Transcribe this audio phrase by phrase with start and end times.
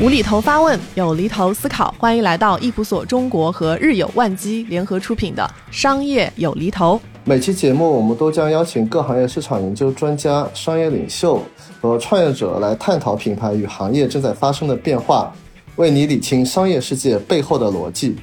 [0.00, 6.96] 无厘头发问，有厘头思考，欢迎来到易普所中国和日有万机联合出品的《商业有厘头》。
[7.24, 11.42] 每期节目，我们都将邀请各行业市场研究专家、商业领袖
[11.80, 15.30] 和创业者来探讨品牌与行业正在发生的变化，
[15.78, 18.16] 为你理清商业世界背后的逻辑。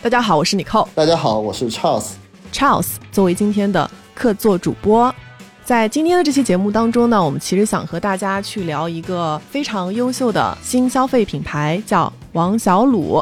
[0.00, 0.86] 大家好，我是 Nicole。
[0.94, 2.10] 大家好，我是 Charles。
[2.52, 5.12] Charles 作为今天的客座主播。
[5.64, 13.20] 在今天的这期节目当中呢，我们其实想和大家去聊一个非常优秀的新消费品牌，叫王小卤。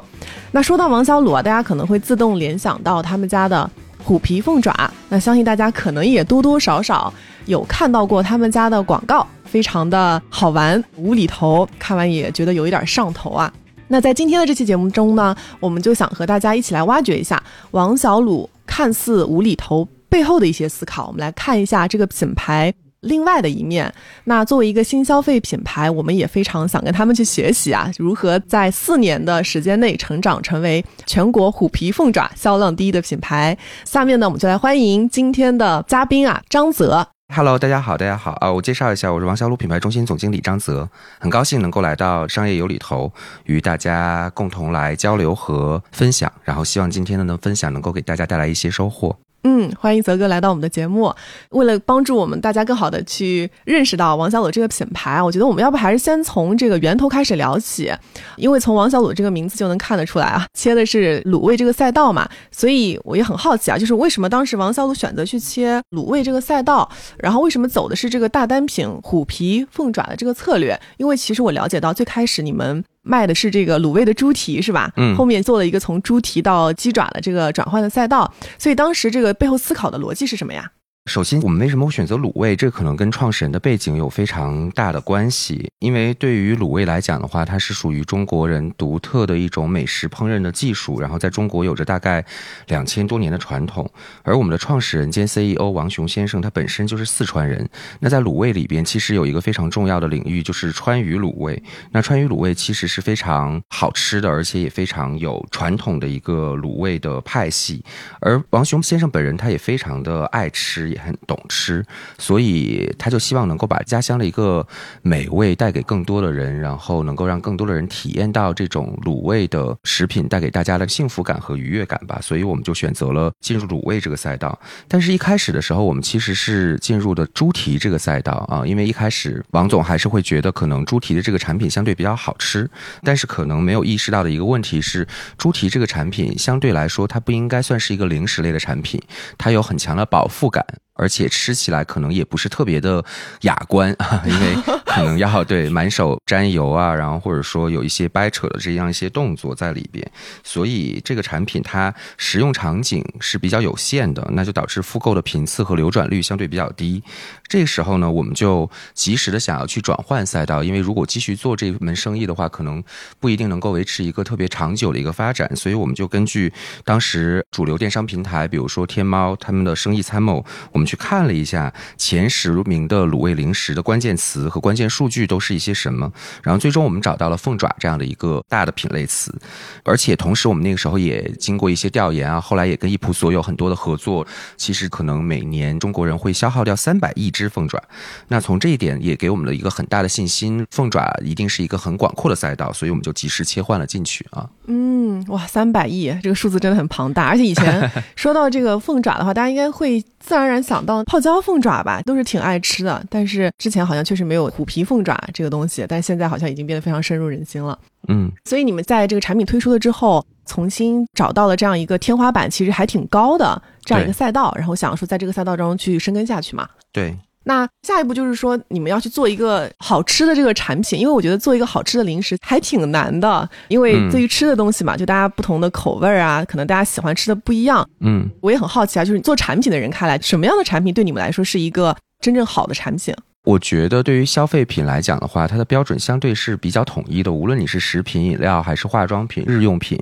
[0.52, 3.68] 那说到王小卤啊，大家可能会自动联想到他们家的
[4.04, 4.92] 虎皮凤爪。
[5.08, 7.10] 那相信大家可能也多多少少
[7.46, 13.50] 有看到过他们家的广告，非常的好玩无厘头，看完也觉得有一点上头啊。
[13.88, 19.88] 那在今天的这期节目中呢，我们就想和大家一起来挖掘一下王小卤看似无厘头。
[20.10, 23.92] 背后的一些思考，我们来看一下这个品牌另外的一面。
[24.24, 33.56] 那作为一个新消费品牌，我们也非常想跟他们去学习啊，如何在四年的时间内成长成为全国虎皮凤爪销量第一的品牌。
[33.84, 37.06] 下面呢，我们就来欢迎今天的嘉宾啊，张泽。
[37.30, 38.50] Hello，大家好，大家好啊！
[38.50, 40.88] 我介绍一下，我是王小鲁品牌中心总经理张泽，
[41.20, 43.12] 很高兴能够来到商业有里头，
[43.44, 46.32] 与大家共同来交流和分享。
[46.42, 49.16] 然后希望今天的呢分享能够给大家带来一些收获。
[49.50, 51.10] 嗯，欢迎泽哥来到我们的节目。
[51.52, 57.90] 为了帮助我们大家更好的去认识到王小卤这个品牌，我觉得我们要不还是先从这个源头开始聊起，
[58.36, 62.28] 因为从王小卤这个名字就能看得出来啊，切的是卤味这个赛道嘛。
[62.52, 70.78] 所以我也很好奇啊，就是为什么当时王小卤选择去切卤味这个赛道，然后为什么走的是这个大单品虎皮凤爪的这个策略？
[70.98, 72.84] 因为其实我了解到最开始你们。
[73.08, 74.92] 卖的是这个卤味的猪蹄是吧？
[74.96, 80.70] 嗯，后面做了一个从猪蹄到鸡爪的这个转换的赛道，所以当时这个背后思考的逻辑是什么呀？
[81.08, 82.54] 首先，我们为什么会选择卤味？
[82.54, 85.72] 这可能跟创始人的背景有非常大的关系。
[85.78, 92.22] 因为对于卤味来讲的话，它是属于中国人独特的一种美食烹饪的技术，然后在中国有着大概
[92.66, 93.90] 两千多年的传统。
[94.22, 97.66] 而我们的创始人兼 CEO 王雄先生，他本身就是四川人。
[98.00, 101.62] 那在卤味里边，其实有一个非常重要的领域，就是川渝卤味。
[101.90, 107.82] 那川渝卤味其实是非常好吃的，而且也非常有传统的一个卤味的派系。
[108.20, 110.97] 而王雄先生本人，他也非常的爱吃。
[110.98, 111.84] 很懂吃，
[112.18, 114.66] 所以他就希望能够把家乡的一个
[115.02, 122.18] 美味带给更多的人，然后能够让更多的人体验到这种卤味的食品带给大家的幸福感和愉悦感吧。
[122.20, 124.58] 所以我们就选择了进入卤味这个赛道。
[124.86, 132.68] 但是，一开始的时候，我们其实是进入的猪蹄这个赛道啊，因为一开始王总还是会觉得可能猪蹄的这个产品相对比较好吃，
[133.02, 139.00] 但是可能没有意识到的一个问题是，猪蹄这个产品相对来说，它不应该算是一个零食类的产品，
[139.36, 140.64] 它有很强的饱腹感。
[140.98, 143.02] 而且吃起来可能也不是特别的
[143.42, 144.56] 雅观啊， 因为
[144.88, 150.04] 可能要对满手沾油啊，然后或者说有一些掰扯的这样一些动作在里边，
[150.42, 157.00] 所以这个产品它使用场景是比较有限的，那就导致复购的频次和流转率相对比较低。
[157.46, 162.82] 这时候呢，我们就及时的想要去转换赛道，因为如果继续做这门生意的话，可能
[163.20, 166.52] 不一定能够维持一个特别长久的一个发展，所以我们就根据
[166.84, 170.88] 当时主流电商平台，比如说天猫他们的生意参谋，我们。
[170.88, 176.10] 去看了一下前十名的卤味零食的关键词和关键数据都是一些什么，
[176.42, 179.34] 然后最终我们找到了凤爪这样的一个大的品类词，
[179.82, 184.24] 而且同时我们那个时候也经过一些调研啊，后来也跟易普所有很多的合作，
[184.56, 187.82] 其实可能每年中国人会消耗掉三百亿只凤爪，
[188.28, 194.48] 那从这一点也给我们了一个很大的信心，凤爪一定是一个很广阔的赛道，所以我们就及时切换了进去啊。
[194.66, 203.04] 嗯，哇，三百亿这个数字真的很庞大，而且以前 说到这个凤爪的话，大家应该会自然而然想到泡椒凤爪吧，都是挺爱吃的。
[203.08, 207.78] 但是之前好像确实没有虎皮凤爪这个东西，但现在好像已经变得非常深入人心了。
[208.08, 216.68] 嗯，所以你们在这个产品推出了之后，重新找到了这样一个天花板，其实还挺高的这样一个赛道，然后想说在这个赛道中去深耕下去嘛。
[216.92, 217.16] 对。
[217.48, 227.88] 那下一步就是说，你们要去做一个好吃的这个产品，因为我觉得做一个好吃的零食还挺难的，因为对于吃的东西嘛，就大家不同的口味儿啊，可能大家喜欢吃的不一样。
[228.00, 233.14] 嗯，我也很好奇啊，就是做产品的人看来，什么样的产品对你们来说是一个真正好的产品？
[233.48, 237.32] 我觉得对于消费品来讲的话，它的标准相对是比较统一的。
[237.32, 239.98] 无论你是食品饮料还是化妆品、日用品，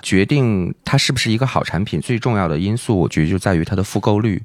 [0.00, 4.42] 决定它是不是一个好产品，最重要的因素，我觉得就在于它的复购率。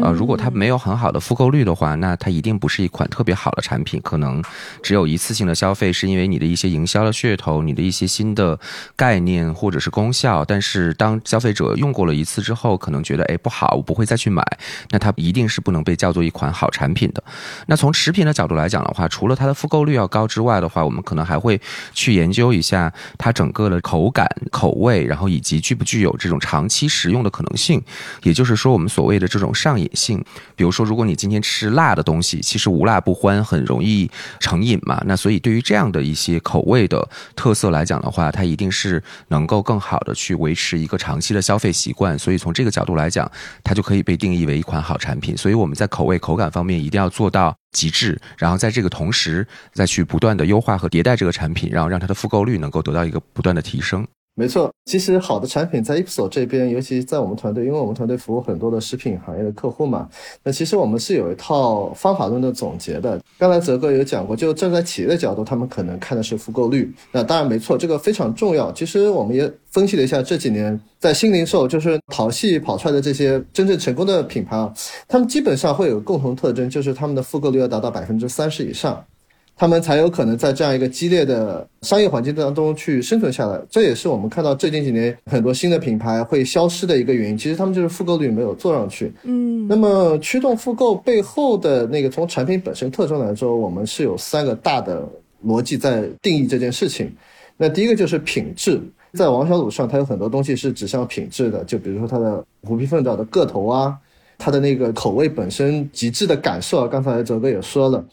[0.00, 4.00] 呃，如果它没有很好的复购率的话，那它一定不是一款特别好的产品。
[4.02, 4.42] 可能
[4.82, 8.58] 只有一次性的消费，是因为你的一些营销的噱头、你的一些新的
[8.96, 10.44] 概念或者是功效。
[10.44, 14.42] 但是当消费者用过了一次之后，可能觉得哎不好，我不会再去买，
[14.90, 17.22] 那它一定是不能被叫做一款好产品的。
[17.66, 21.60] 那从食品的角度来讲的话，除了它的复购率要高之外的话，我们可能还会
[21.92, 27.82] 去研究一下它整个的口感、口味，然后以及具不具有这种长期食用的可能性。
[28.22, 30.24] 也就是说，我们所谓的这种上瘾性。
[30.54, 34.10] 比如说，如果你今天吃辣的东西，其实无辣不欢，很容易
[34.40, 35.02] 成瘾嘛。
[35.06, 42.18] 那所以，对于这样的一些口味的特色来讲的话，它一定是能够更好的去维持一个长期的消费习惯。
[42.18, 43.30] 所以从这个角度来讲，
[43.64, 45.36] 它就可以被定义为一款好产品。
[45.36, 47.61] 所以我们在口味、口感方面一定要做到。
[47.72, 54.06] 极致，然后在这个同时再去不断的优化和迭代这个产品，然后让它的复购率能够得到一个不断的提升。
[54.34, 60.08] 没错，其实好的产品在 Ipso 这边，尤其在我们团队，因为我们团队服务很多的食品行业的客户嘛，
[60.42, 63.20] 那其实我们是有一套方法论的总结的。
[63.38, 66.90] 刚才泽哥有讲过，就站在企业的角度，他们可能看的是复购率。
[67.12, 68.72] 那当然没错，这个非常重要。
[68.72, 74.72] 其实我们也分析了一下这几年在新零售，就是淘系跑出来的这些真正成功的品牌啊，
[75.06, 79.04] 他们基本上会有共同特征，就是他们的复购率要达到百分之三十以上。
[79.54, 87.38] 他们才有可能在这样一个激烈的商业环境当中去生存下来，这也是我们看到最近几年很多新的品牌会消失的一个原因。
[87.38, 89.12] 其实他们就是复购率没有做上去。
[89.22, 95.06] 嗯，那么驱动复购背后的那个从产品本身特征来说，我们是有三个大的
[95.46, 97.14] 逻辑在定义这件事情。
[97.56, 98.80] 那第一个就是品质，
[99.12, 103.96] 在王小卤上，它有很多东西是指向品质的，就比如说它的虎皮凤爪的个头啊，
[104.38, 108.04] 它的那个口味本身极致的感受啊，刚才哲哥也说了。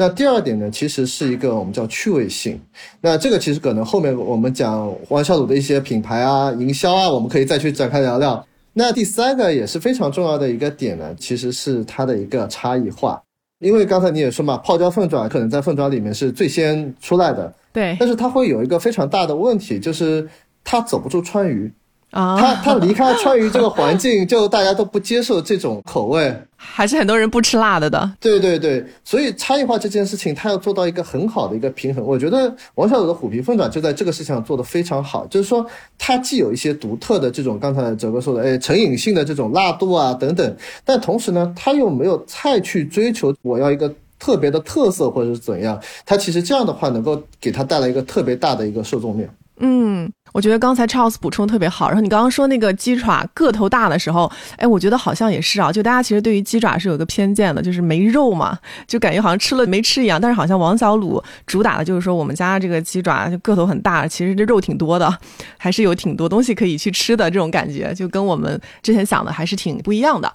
[0.00, 2.56] 那第二点呢，其实是一个我们叫趣味性。
[3.00, 8.46] 那这个其实可能后面我们讲王小卤的一些品牌啊、营销啊，我们可以再去展开聊聊。
[8.74, 13.20] 那第三个也是非常重要的一个点呢，其实是它的一个差异化。
[13.58, 17.96] 因为刚才你也说嘛，泡椒凤爪可能在凤爪里面是最先出来的，对。
[17.98, 20.28] 但是它会有一个非常大的问题，就是
[20.62, 21.72] 它走不出川渝。
[22.10, 28.10] 啊，他他离开川渝这个环境，就大家都不接受这种口味，还是很多人不吃辣的的。
[28.18, 32.02] 对对对，所以差异化这件事情，他要做到一个很好的一个平衡。
[32.02, 35.64] 我觉得王小卤的虎皮凤爪就在这个事情上做得非常好，就是说
[35.98, 40.56] 它既有一些独特的这种刚才哲哥说的，哎，成瘾性的这种辣度啊等等，
[40.86, 49.28] 但同时呢，他又没有太去追求我要一个特别的特色或者是怎样，他其实这样的话能够给他带来一个特别大的一个受众面。
[49.60, 51.88] 嗯，我觉得刚才 Charles 补充特别好。
[51.88, 55.72] 然后你刚刚说那个鸡爪个头大的时候，哎，我觉得好像也是啊。
[55.72, 60.20] 就大家其实对于鸡爪是有一个偏见的，就是没肉嘛，就感觉好像吃了没吃一样。
[60.20, 65.18] 但是好像王小卤主打的就是说，我们家这个鸡爪就个头很大，其实这肉挺多的，
[65.56, 70.32] 还是有挺多东西可以去吃的这种感觉，就跟我们之前想的还是挺不一样的。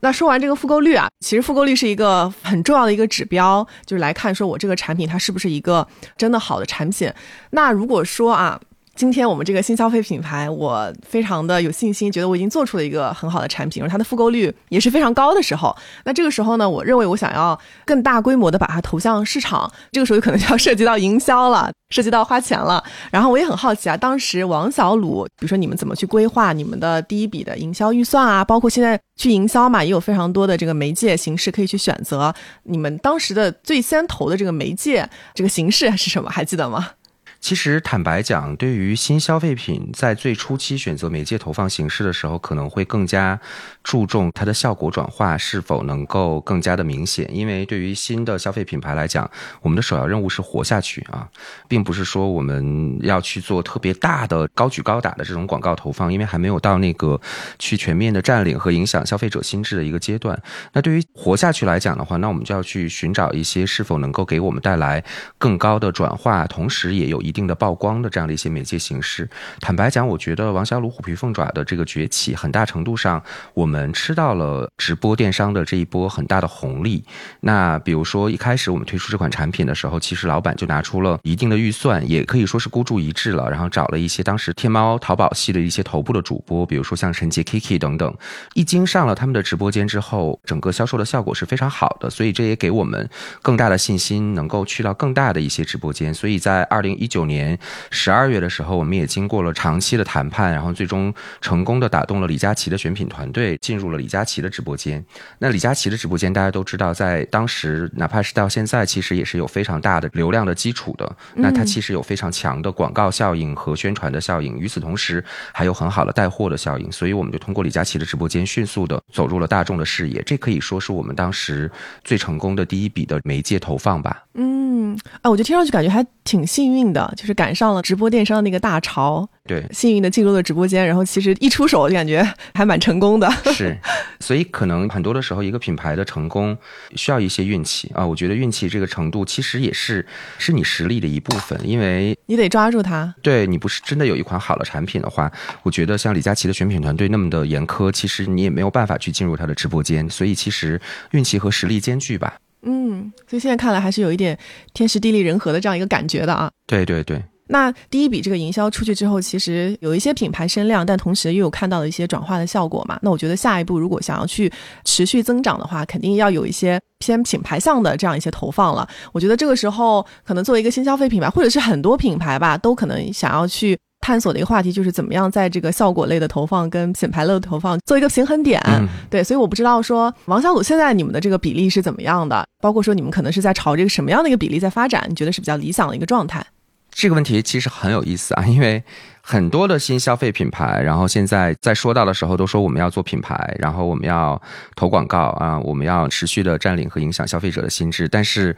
[0.00, 5.86] 那说完这个复购率啊，其实复购率是一个很重要的一个指标，就是来看说我这个产品它是不是一个
[6.16, 7.12] 真的好的产品。
[7.50, 8.58] 那如果说啊。
[8.96, 15.76] 今天我们这个新消费品牌，我非常的有信心，觉得我已经做出了一个很好的产品，而它的复购率也是非常高的时候。
[16.04, 22.82] 那这个时候呢，我认为我想要更大规模的把它投向市场，这个时候可能就要涉及到营销了， 涉及到花钱了。
[23.10, 28.42] 然后我也很好奇啊，当时王小卤，比如说你们怎么去规划你们的第一笔的营销预算啊？
[28.42, 32.34] 包括现在去营销嘛，也有非常多的这个媒介形式可以去选择。
[32.62, 36.30] 你们当时的最先投的这个媒介这个形式是什么？
[36.30, 36.88] 还记得吗？
[37.38, 43.38] 其实坦白讲，对于新消费品在最初期选择媒介投放形式的时候，可能会更加
[43.84, 47.28] 注重它的效果转化是否能够更加的明显。
[47.32, 49.30] 因为对于新的消费品牌来讲，
[49.62, 51.28] 我们的首要任务是活下去啊，
[51.68, 57.20] 并不是说我们要去做特别大的高举高打的这种广告投放，因为还没有到那个
[57.60, 60.36] 去全面的占领和影响消费者心智的一个阶段。
[60.72, 65.04] 那对于活下去来讲的话，那我们就要去寻找一些是否能够给我们带来
[65.38, 67.35] 更高的转化，同时也有一。
[67.36, 69.28] 定的曝光的这样的一些媒介形式，
[69.60, 77.04] 坦白讲，我觉得王小卤虎皮凤爪的这个崛起，很大程度上我们吃到了直播电商的这一波很大的红利。
[77.40, 88.16] 那比如说一开始我们推出这款产品的时候，其实老板就拿出了一定的预算，也可以说是孤注一掷了，然后找了一些当时天猫、淘宝系的一些头部的主播，比如说像陈杰、Kiki 等等，
[88.54, 93.06] 一经上了他们的直播间之后，整个销售的效果是非常好的，所以这也给我们
[93.42, 96.14] 更大的信心，能够去到更大的一些直播间。
[96.14, 97.15] 所以在二零一九。
[97.16, 97.58] 九年
[97.90, 105.02] 十二月的时候，我们也经过了长期的谈判，然后最终成功的打动了李佳琦的选品团队，进入了李佳琦的直播间。
[105.38, 111.10] 那李佳琦的直播间大家都知道，在当时哪怕是到现在，其实也是有非常大的流量的基础的。
[111.34, 116.92] 那它其实有非常强的广告效应和宣传的效应，与此同时还有很好的带货的效应。
[116.92, 121.70] 所以我们就通过李佳琦的直播间迅速的走入了大众的视野，这可以说是我们当时
[122.04, 124.22] 最成功的第一笔的媒介投放吧。
[124.34, 133.30] 嗯，啊，我觉得听上去感觉还挺幸运的，就是赶上了直播电商的那个大潮，对，幸运的进入了直播间，然后其实一出手就感觉还蛮成功的。
[133.52, 133.76] 是，
[134.20, 136.56] 所以可能很多的时候，一个品牌的成功
[136.94, 138.06] 需要一些运气啊。
[138.06, 140.06] 我觉得运气这个程度其实也是
[140.38, 143.14] 是你实力的一部分，因为你得抓住它。
[143.22, 145.30] 对你不是真的有一款好的产品的话，
[145.62, 150.08] 我觉得像李佳琦的选品团队那么的严苛，其实你也没有办法去进入他的直播间。
[150.08, 152.34] 所以其实运气和实力兼具吧。
[152.66, 154.38] 嗯，所以现在看来还是有一点
[154.74, 156.50] 天时地利人和的这样一个感觉的啊。
[156.66, 157.22] 对对对。
[157.48, 162.98] 那第一笔这个营销出去之后，其实有一些品牌声量，但同时又有看到了一些转化的效果嘛。
[163.02, 164.52] 那我觉得下一步如果想要去
[164.84, 168.88] 持续增长的话，肯定要有一些偏品牌向的这样一些投放了。
[169.12, 173.78] 我觉得这个时候可能作为一个新消费品牌，或者是很多品牌吧，都可能想要去。
[174.06, 178.62] 探索的一个话题就是怎么样在这个效果类的投放跟品牌类的投放做一个平衡点，
[179.10, 186.46] 对，所以我不知道说王小鲁现在你们的这个比例是怎么样的，包括说你们可能是在朝这个什么样的一个比例在发展，你觉得是比较理想的一个状态？
[186.92, 188.80] 这个问题其实很有意思啊，因为
[189.20, 194.40] 很多的新消费品牌，然后现在在说到的时候都说我们要做品牌，然后我们要
[194.76, 198.54] 投广告啊，我们要持续的占领和影响消费者的心智，但是。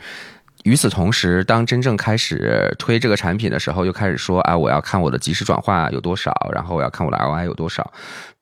[0.64, 7.92] 与此同时，当真正开始推这个产品的时候，又开始说啊，我要看我的即时转化有多少，然后我要看我的 ROI 有多少，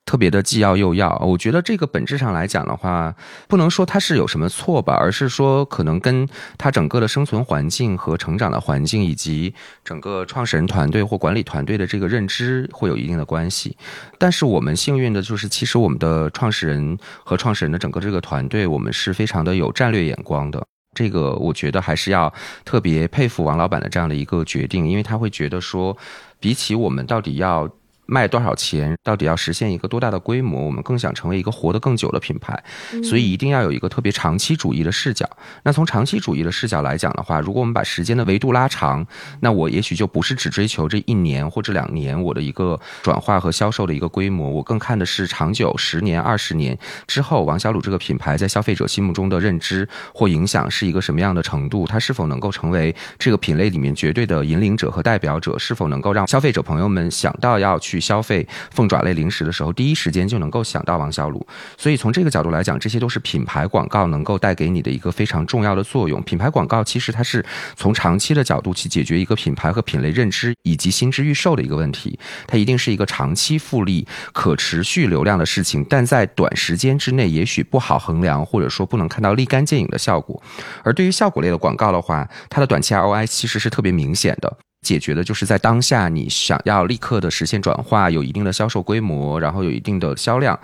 [0.07, 1.15] 特别的既要又要。
[1.19, 3.15] 我觉得这个本质上来讲的话，
[3.49, 9.55] 不能说它是有什么错吧，而是说可能跟它整个的生存环境和成长的环境，以及
[9.85, 13.77] 整个创始人团队或管理团队的这个认知会有一定的关系。
[14.19, 20.67] 但是我们幸运的就是，其实我们的创始人和创始人的整个这个团队，我们是非常的有战略眼光的。
[20.97, 22.33] 这个我觉得还是要
[22.65, 25.97] 特别佩服王老板的这样的一个决定，因为他会觉得说，
[26.41, 27.71] 比起我们到底要。
[28.07, 28.97] 卖多少钱？
[29.03, 30.65] 到底要实现一个多大的规模？
[30.65, 32.61] 我们更想成为一个活得更久的品牌，
[33.05, 35.29] 所以一定要有一个特别长期主义的视角。
[35.65, 39.07] 那从长期主义的视角来讲的话，如果我们把时间的维度拉长，
[39.41, 51.87] 那我也许就不是只追求这一年或者两年我的一个转化和销售的一个规模，我更看的是长久十年、二十年之后，王小鲁这个品牌在消费者心目中的认知或影响是一个什么样的程度？
[51.87, 55.59] 它是否能够成为这个品类里面绝对的引领者和代表者？
[55.59, 57.96] 是否能够让消费者朋友们想到要去？
[57.97, 61.45] 去消费凤爪类零食的时候，第一时间就能够想到王小鲁。
[61.79, 66.23] 所以从这个角度来讲，这些都是品牌广告能够带给你的一个非常重要的作用。
[66.23, 72.19] 品牌广告其实它是从长期的角度去解决一个品牌和品类认知以及心智预售的一个问题。
[72.47, 80.43] 它一定是一个长期复利、可持续流量的事情，但在短时间之内也许不好衡量，或者说不能看到立竿见影的效果。
[80.83, 84.59] 而对于效果类的广告的话，它的短期 ROI 其实是特别明显的。
[84.83, 90.59] 解决的就是在当下，你想要立刻的实现转化，有一定的销售规模，然后有一定的销量。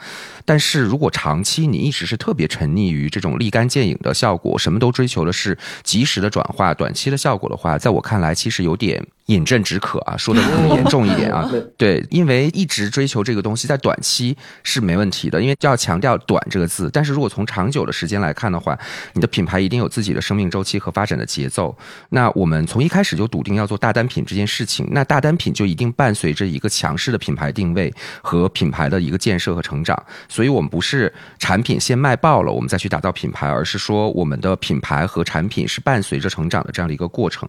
[0.45, 9.05] 但是如果长期你一直是特别沉溺于这种立竿见影的效果，什么都追求的是及时的转化、短期的效果的话，在我看来，其实有点。
[9.33, 16.91] 饮鸩止渴啊，说的更严重一点啊， 对，因为一直追求这个东西，在短期是没问题的，因为就要强调“短”这个字。
[16.93, 18.79] 但是如果从长久的时间来看的话，
[19.15, 21.77] 你的品牌一定有自己的生命周期和发展的节奏。
[22.11, 30.01] 那我们从一开始就笃定要做大单品这件事情，那大单品就一定伴随着一个强势的品牌定位和品牌的一个建设和成长。
[30.29, 37.49] 所以我们不是产品先卖爆了，我们再去打造品牌，而是说我们的品牌和产品是伴随着成长的这样的一个过程。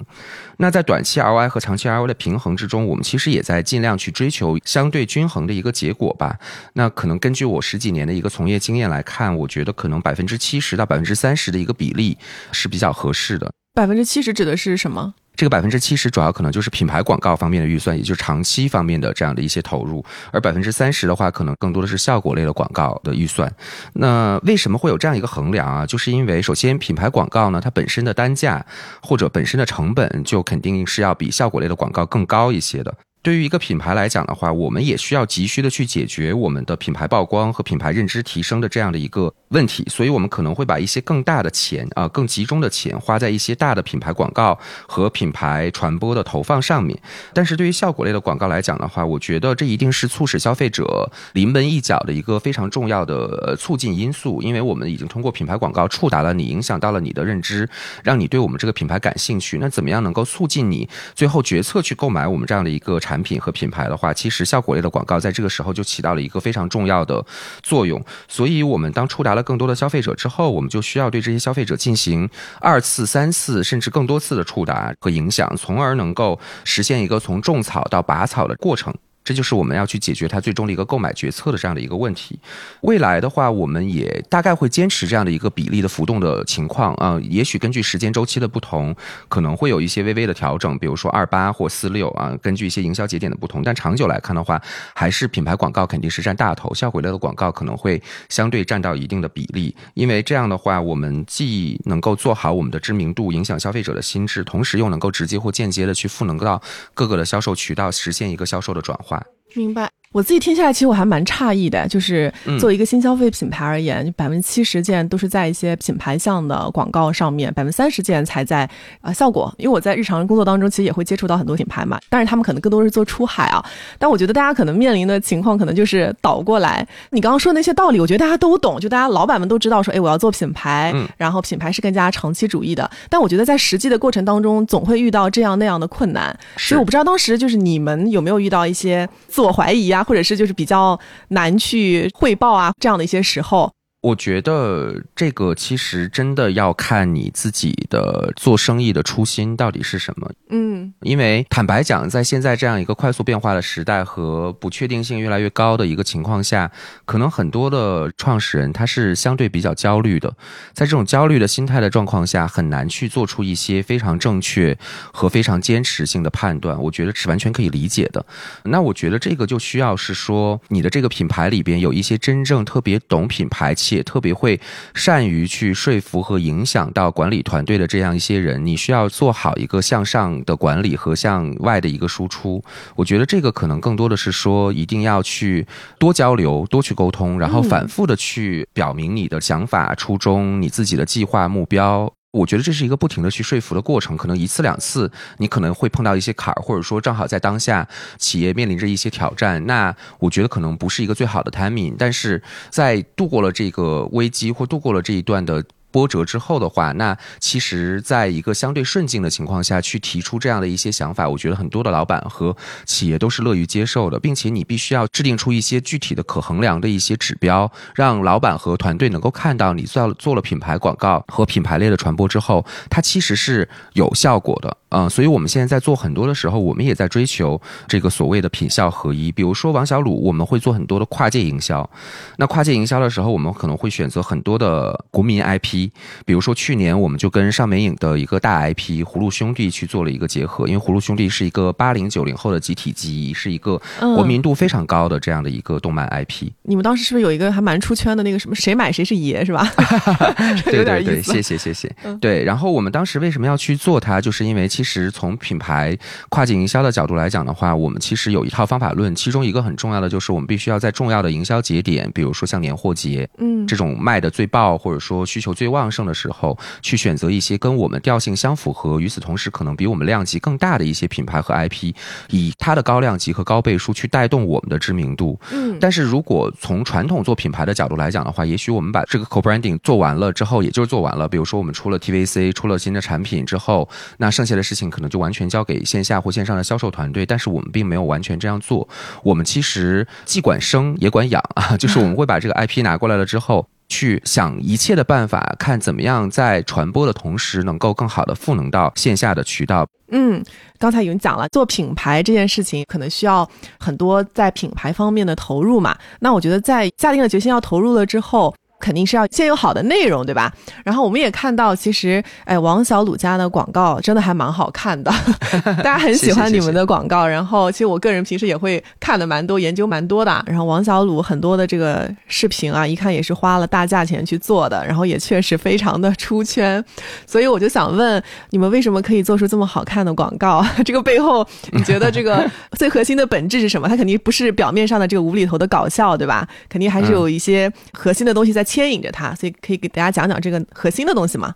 [0.57, 6.37] 那在短期 ROI 和长期 ROI 的平衡之中，我们其实也在尽量去追求相对均衡的一个结果吧。
[6.73, 12.17] 那可能根据我十几年的一个从业经验来看，我觉得可能百分之七十到百分之三十的一个比例
[12.51, 13.51] 是比较合适的。
[13.73, 15.15] 百分之七十指的是什么？
[15.35, 23.51] 这个百分之七十主要可能就是品牌广告方面的预算，也就是长期方面的这样的一些投入，而百分之三十的话，可能更多的是效果类的广告的预算。
[23.93, 25.85] 那为什么会有这样一个衡量啊？
[25.85, 28.65] 就是因为首先品牌广告呢，它本身的单价
[29.01, 32.93] 或者本身的成本就肯定是要比效果类的广告更高一些的。
[33.23, 46.99] 对于一个品牌来讲的话，我们也需要急需的去解决我们的品牌曝光和品牌认知提升的这样的一个问题，所以我们可能会把一些更大的钱啊、更集中的钱花在一些大的品牌广告和品牌传播的投放上面。
[47.33, 53.15] 但是对于效果类的广告来讲的话，我觉得这一定是促使消费者临门一脚的一个非常重要的
[53.47, 57.69] 呃促进因素，因为我们已经通过品牌广告触达了你，影响到了你的认知，
[58.03, 59.59] 让你对我们这个品牌感兴趣。
[59.61, 67.23] 那怎么样能够促进你最后决策去购买我们这样的一个产产品和品牌的话，其实效果类的广告在这个时候就起到了一个非常重要的
[67.61, 68.03] 作用。
[68.27, 72.27] 所以，我们当触达了更多的消费者之后，我们就需要对这些消费者进行
[72.59, 78.91] 二次、三次甚至更多次的触达和影响，从而能够实现一个从种草到拔草的过程。
[79.23, 82.37] 这就是我们要去解决它最终的一个购买决策的这样的一个问题。
[82.81, 88.95] 未来的话，我们也大概会坚持这样的一个比例的浮动的情况啊、也许根据时间周期的不同，
[89.29, 93.63] 可能会有一些微微的调整，比如说二八或四六啊，根据一些营销节点的不同。
[93.63, 94.61] 但长久来看的话，
[94.93, 106.61] 还是品牌广告肯定是占大头，效果类的广告可能会相对占到一定的比例，因为这样的话，我们既能够做好我们的知名度，影响消费者的心智，同时又能够直接或间接的去赋能到
[106.93, 109.12] 各个的销售渠道，实现一个销售的转化。
[109.55, 110.02] 明白。
[110.13, 118.69] 我自己听下来，其实我还蛮诧异的，就是嗯作为一个新消费品牌而言，百分之七十件都是在一些品牌项的广告上面，百分之三十件才在
[119.01, 119.53] 啊、效果。
[119.57, 123.63] 因为我在日常工作当中，其实也会接触到很多品牌嘛，但是他们可能更多是做出海啊。
[123.97, 126.87] 但我觉得大家可能面临的情况，可能就是倒过来。
[127.09, 132.87] 你刚刚说的那些道理，我觉得大家都懂，就大家老板们都知道说，哎，我要做品牌，嗯然后品牌是更加长期主义的。
[133.09, 136.37] 但我觉得在实际的过程当中，总会遇到这样那样的困难。
[136.57, 143.71] 所以我不知道当时就是你们有没有遇到一些自我怀疑啊，或者是就是比较难去汇报啊这样的一些时候。
[144.03, 150.29] 我觉得这个其实真的要看你自己的做生意的初心到底是什么。
[150.49, 156.69] 嗯因为坦白讲，在现在这样一个快速变化的时代和不确定性越来越高的一个情况下，
[157.05, 160.29] 可能很多的创始人他是相对比较焦虑的，
[160.73, 164.77] 在这种焦虑的心态的状况下，很难去做出一些非常正确
[165.13, 166.77] 和非常坚持性的判断。
[166.83, 168.25] 我觉得是完全可以理解的。
[168.65, 174.59] 那我觉得这个就需要是说，你的这个品牌里边有一些真正特别懂品牌且特别会
[174.93, 182.63] 善于去说服和影响到管理团队的这样一些人，你需要做好一个向上的管理和向外的一个输出。
[182.95, 185.65] 我觉得这个可能更多的是说，一定要去
[185.99, 192.11] 多交流、多去沟通，然后反复的去表明你的想法、初衷、你自己的计划、目标。
[192.33, 197.87] 我觉得这是一个不停的去说服的过程，可能一次两次你可能会碰到一些坎儿，或者说正好在当下
[198.17, 205.63] 企业面临着一些挑战，那我觉得可能不是一个最好的 timing，但是在度过了这个危机或度过了这一段的。
[205.93, 224.75] 波折之后的话，那其实在一个相对顺境的情况下去提出这样的一些想法，我觉得很多的老板和企业都是乐于接受的，并且你必须要制定出一些具体的可衡量的一些指标，让老板和团队能够看到你做做了品牌广告和品牌类的传播之后，它其实是有效果的。
[224.93, 229.31] 嗯，所以我们现在在做很多的时候，我们也在追求这个所谓的品效合一。
[229.31, 231.89] 比如说王小鲁，我们会做很多的跨界营销。
[232.37, 235.89] 那跨界营销的时候，我们可能会选择很多的国民 IP，
[236.25, 246.49] 比如说去年我们就跟上美影的一个大 IP《葫芦兄弟》去做了一个结合，因为《葫芦兄弟》是一个八零九零后的集体记忆，是一个嗯国民度非常高的这样的一个动漫 IP。
[246.61, 249.67] 你们当时是不是有一个还蛮出圈的那个什么谁买谁是爷是吧？
[250.65, 251.33] 这有对对对，点意思。
[251.33, 252.17] 谢谢谢谢嗯。
[252.19, 255.97] 对，然后我们当时为什么要去做它，就是因为其实从品牌
[256.29, 271.93] 跨境营销的角度来讲的话，我们其实有一套方法论，其中一个很重要的就是我们必须要在重要的营销节点，比如说像年货节，嗯这种卖的最爆或者说需求最旺盛的时候，去选择一些跟我们调性相符合，与此同时可能比我们量级更大的一些品牌和 IP，
[272.29, 275.39] 以它的高量级和高倍数去带动我们的知名度。
[275.51, 281.27] 嗯但是如果从传统做品牌的角度来讲的话，也许我们把这个 co-branding 做完了之后，也就是做完了。
[281.27, 287.25] 比如说我们出了 TVC，出了新的产品之后，那剩下的事情可能就完全交给线下或线上的销售团队。
[287.25, 288.87] 但是我们并没有完全这样做，
[289.23, 293.67] 我们其实既管生也管养啊， 就是我们会把这个 IP 拿过来了之后。
[293.89, 299.85] 去想一切的办法，看怎么样在传播的同时，能够更好的赋能到线下的渠道。
[300.09, 300.43] 嗯，
[300.79, 305.95] 刚才已经讲了，做品牌这件事情可能需要很多在品牌方面的投入嘛。
[306.21, 308.55] 那我觉得在下定了决心要投入了之后。
[308.83, 310.51] 肯定是要先有好的内容，对吧？
[310.83, 315.09] 然后我们也看到，其实哎，王小鲁家的广告真的还蛮好看的，
[315.81, 317.25] 大家很喜欢你们的广告。
[317.25, 320.43] 然后其实我个人平时也会看的蛮多，研究蛮多的。
[320.45, 326.83] 然后王小鲁很多的这个视频啊，一看也是花了大价钱去做的，然后也确实非常的出圈。
[327.25, 330.61] 所以我就想问，你们为什么可以做出这么好看的广告？
[330.83, 332.45] 这个背后，你觉得这个
[332.77, 333.87] 最核心的本质是什么？
[333.87, 336.45] 它肯定不是表面上的这个无厘头的搞笑，对吧？
[336.67, 339.35] 肯定还是有一些核心的东西在牵引着它。
[339.35, 341.53] 所以可以给大家讲讲这个核心的东西吗？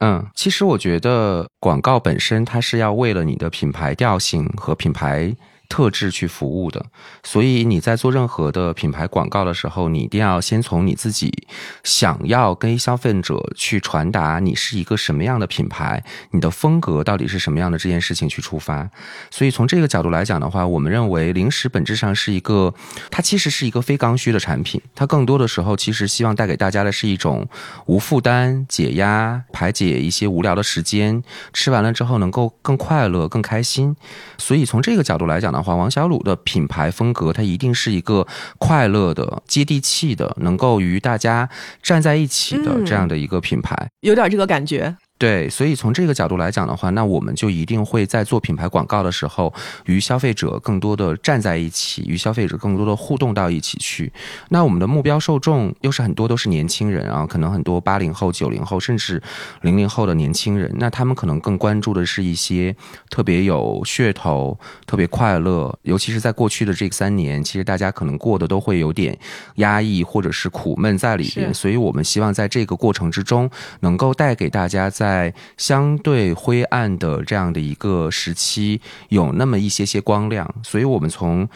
[0.00, 5.34] 嗯，其实我觉得广告本身它是要为了你的品牌调性和品牌。
[5.68, 6.86] 特质去服务的，
[7.22, 11.46] 所以你在做任何的品牌广告的时候，你一定要先从你自己
[11.84, 18.88] 想要跟消费者去传达你是一个什么样的品牌，你的风格到底是什么样的这件事情去出发。
[19.30, 22.72] 所以从这个角度来讲的话，我们认为零食本质上是一个，
[23.10, 27.46] 它其实是一个非刚需的产品，它更多的时候其实希望带给大家的是一种
[27.86, 33.94] 无负担、解压、排解一些无聊的时间，吃完了之后能够更快乐、更开心。
[34.38, 35.62] 所以从这个角度来讲呢。
[35.62, 38.26] 话王小鲁的品牌风格，它一定是一个
[38.58, 41.48] 快乐的、接地气的，能够与大家
[41.82, 44.96] 站在一起的这样的一个品牌，有点这个感觉。
[45.18, 49.52] 对，所以从这个角度来讲的话，那我们就一定会在做品牌广告的时候，
[49.86, 54.12] 与消费者更多的站在一起，与消费者更多的互动到一起去。
[54.50, 59.20] 那我们的目标受众又是很多都是年轻人啊，可能很多八零后、九零后，甚至
[59.62, 62.72] 零零后的年轻人，那他们可能更关注的是一些
[63.10, 69.18] 特别有噱头、特别快乐，尤其是在过去的这三年，其实大家可能过得都会有点
[69.56, 73.50] 压抑或者是苦闷在里边，所以我们希望在这个过程之中，
[73.80, 81.48] 能够带给大家在在相对灰暗的这样的一个时期，有那么一些些光亮，所以我们从。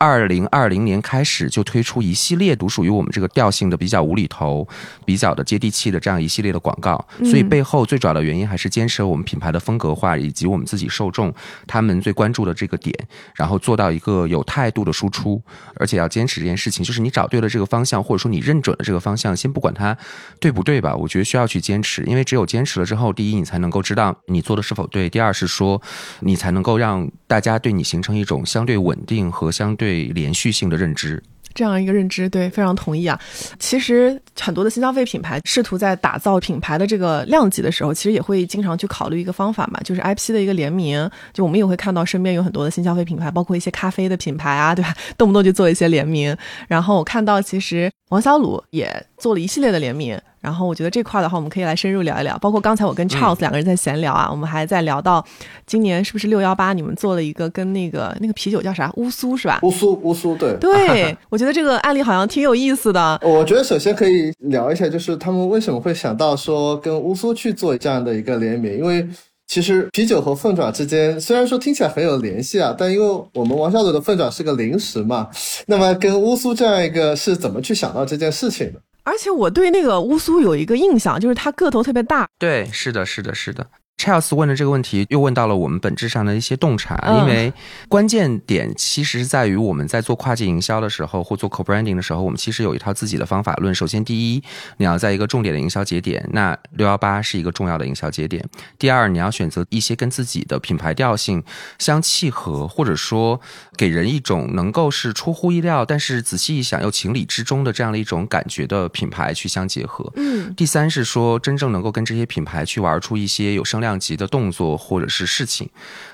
[0.00, 4.66] 二零二零年开始就推出一系列独属于我们这个调性的比较无厘头、
[5.04, 11.30] 比较的接地气的这样一系列的广告，所以背后最主要的原因还是坚持我们品牌的风格化以及我们自己受众
[11.66, 12.94] 他们最关注的这个点，
[13.34, 15.38] 然后做到一个有态度的输出，
[15.74, 16.82] 而且要坚持这件事情。
[16.82, 19.94] 就是你找对了这个方向，或者说你认准了这个方向，先不管它
[20.40, 25.78] 对不对吧，我觉得需要去坚持，因为只有坚持了之后，第一你才能够知道你做的是否对，第二是说
[26.20, 29.89] 你才能够让大家对你形成一种相对稳定和相对。
[29.90, 31.20] 对连续性的认知，
[31.52, 33.18] 这样一个认知，对，非常同意啊。
[33.58, 41.10] 其实很多的新消费品牌试图在打造品牌的这个量级的时候，其实也会经常去考虑一个方法嘛，就是 IP 的一个联名。
[41.32, 44.94] 就我们也会看到身边有很多的新消费品牌，包括一些咖啡的品牌啊，对吧？
[45.18, 46.36] 动不动就做一些联名。
[46.68, 50.16] 然后我看到，其实王小鲁也做了一系列的联名。
[50.40, 52.38] 然后我觉得这块的话，我们可以来深入聊一聊。
[52.38, 55.24] 包括刚才我跟 Charles 两个人在闲聊啊，我们还在聊到
[55.66, 59.60] 今年是不是六幺八，你们做了一个跟那个那个啤酒叫啥乌苏是吧？
[59.62, 63.20] 乌苏乌苏，对对， 我觉得这个案例好像挺有意思的。
[63.22, 68.78] 我觉得首先可以聊一下，就是他们为什么会想到说跟乌苏去做这样的一个联名？
[68.78, 69.06] 因为
[69.46, 75.28] 其实啤酒和凤爪之间虽然说听起来很有联系啊，但因为我们王小鲁的凤爪是个零食嘛，
[75.66, 78.80] 那么跟乌苏这样一个是怎么去想到这件事情的？
[79.02, 82.28] 而且我对那个乌苏有一个印象，就是它个头特别大。
[82.38, 83.66] 对，是的，是的，是的。
[84.00, 87.52] Charles 问的这个问题，又问到了我们本质上的一些洞察，因为
[87.86, 93.74] 关键点其实是在于我们在做跨界营销的时候，或做 co-branding 的时候，我们其实有一套自己的方法论。
[93.74, 94.42] 首先，第一，
[94.78, 98.42] 你要在一个重点的营销节点，那六幺八是一个重要的营销节点。
[98.78, 101.44] 第二，你要选择一些跟自己的品牌调性
[101.78, 103.38] 相契合，或者说
[103.76, 110.10] 给人一种能够是出乎意料，但是仔细一想又情理之中的这样的一种感觉的品牌去相结合。
[110.16, 110.54] 嗯。
[110.54, 113.89] 第三是说，真正能够跟这些品牌去玩出一些有声量。
[113.98, 115.68] 级的动作或者是事情，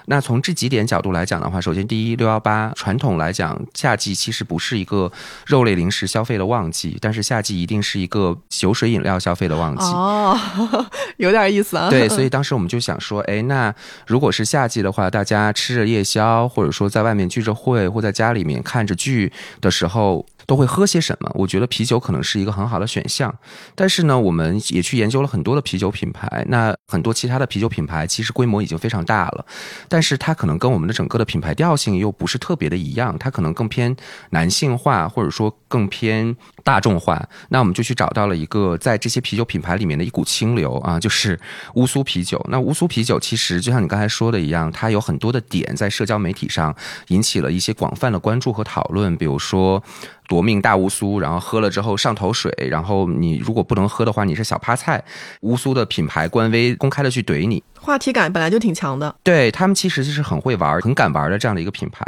[0.06, 5.10] 那从这几点角度来讲的话，首先第一，六幺八传统来讲，夏季其实不是一个
[5.46, 9.84] 肉类零食消费的旺季，但是夏季一定是一个酒水饮料消费的旺季。
[9.84, 10.38] 哦，
[11.18, 11.90] 有点意思啊。
[11.90, 13.74] 对，所以当时我们就想说，哎，那
[14.06, 20.24] 如果是夏季的话，大家吃着夜宵，或者说在外面聚着会，或在家里面看着剧的时候。
[20.46, 21.30] 都会喝些什么？
[21.34, 23.34] 我觉得啤酒可能是一个很好的选项。
[23.74, 26.44] 但是呢，我们也去研究了很多的啤酒品牌。
[26.48, 29.44] 那很多其他的啤酒品牌其实规模已经非常大了，
[29.88, 33.16] 但是它可能跟我们的整个的品牌调性又不是特别的一样。
[33.18, 33.94] 它可能更偏
[34.30, 37.28] 男性化，或者说更偏大众化。
[37.48, 41.38] 那我们就去找到了一个在这些啤酒品牌里面的一股清流啊，就是
[41.74, 42.44] 乌苏啤酒。
[42.48, 46.74] 那乌苏啤酒其实就像你刚才说的一样，它有很多的点在社交媒体上
[47.08, 49.82] 引起了一些广泛的关注和讨论，比如说。
[50.28, 55.02] 夺命大乌苏，然后喝了之后上头水，然后你如果不能喝的话，你是小趴菜。
[55.42, 59.14] 乌苏的品牌官微公开的去怼你，话题感本来就挺强的。
[59.22, 62.04] 对他们其实就是很会玩、很敢玩的这样的一个品牌。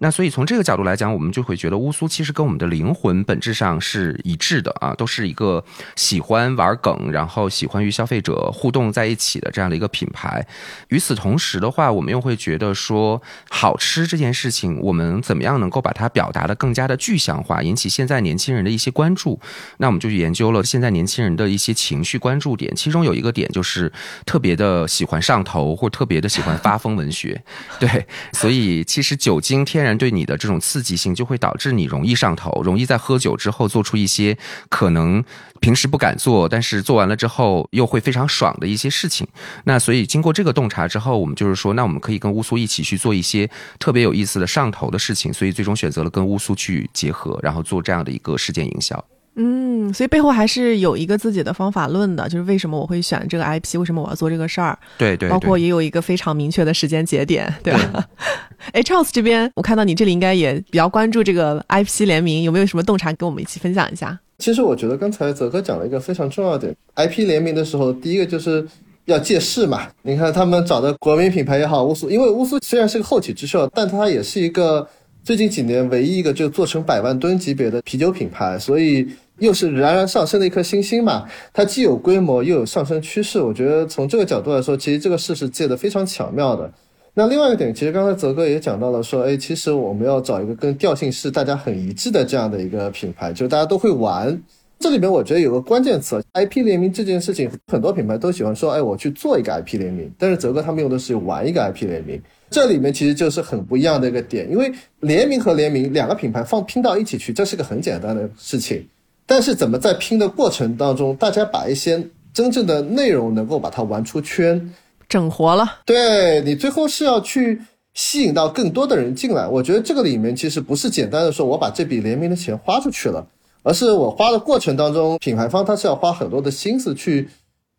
[0.00, 5.64] 那所以从这个角度来讲，我们就会觉得乌苏其实跟我们的灵魂本质上是一致的啊，都是一个
[5.94, 10.44] 喜欢玩梗，然后喜欢与消费者互动在一起的这样的一个品牌。
[10.88, 19.38] 与此同时的话，我们又会觉得说，好吃这件事情，我们怎么样能够把它表达的更加的具象化，引起现在年轻人的一些关注？
[19.78, 23.92] 那我们就去研究了现在年轻人的一些情绪关注点，其中有一个点就是
[24.26, 27.42] 特别的喜欢上头，或特别的喜欢发疯文学。
[27.78, 34.36] 对，所以其实酒精天然对你的这种刺激性，就会导致你容易上头，容易在喝酒之后做出一些
[34.68, 35.22] 可能
[35.60, 39.26] 平时不敢做，但是做完了之后又会非常爽的一些事情。
[39.64, 49.04] 那所以经过这个洞察之后，我们就是说，那我们可以跟乌苏一起去做一些特别有意思的上头的事情，所以最终选择了跟乌苏去结合，然后做这样的一个事件营销。
[49.36, 54.78] 嗯，所以背后还是有一个自己的方法论的，就是为什么我会选这个 IP，为什么我要做这个事儿。
[54.98, 58.04] 对对，包括也有一个非常明确的时间节点，对吧？
[58.72, 64.18] 哎，Charles 这边，我看到你这里应该也比较关注这个 IP 联名，有没有什么洞察跟我们一起分享一下？
[64.38, 68.66] 其实我觉得刚才泽哥讲了一个非常重要的点，IP 联名的时候，第一个就是
[69.04, 69.86] 要借势嘛。
[70.02, 74.86] 你看他们找的国民品牌也好，乌苏，因为乌苏虽然是个后起之秀，但它也是一个
[75.22, 79.08] 最近几年唯一一个就做成百万吨级别的啤酒品牌，所以。
[79.40, 86.70] 又是冉冉上升的一颗星星嘛，它既有规模又有上升趋势，我觉得从这个角度来说，其实这个事是借的非常巧妙的。
[87.14, 94.38] 那另外一个点，其实刚才泽哥也讲到了，说，哎，其实我们要找一个跟调性是大家很一致的这样的一个品牌，就大家都会玩。
[94.78, 108.84] 这里面我觉得有个关键词，IP 联名这件事情，很多品牌都喜欢说，哎，我去做一个 IP 联名，但是泽哥他们用的是玩一个 IP 联名，这里面其实就是很不一样的一个点，因为联名和联名两个品牌放拼到一起去，这是个很简单的事情。
[109.24, 114.74] 但是怎么在拼的过程当中，大家把一些真正的内容能够把它玩出圈，
[115.08, 115.78] 整活了？
[115.86, 117.62] 对你最后是要去
[117.94, 119.46] 吸引到更多的人进来。
[119.46, 123.24] 我觉得这个里面其实不是简单的说我把这笔联名的钱花出去了，
[123.62, 127.28] 而是我花的过程当中，品牌方他是要花很多的心思去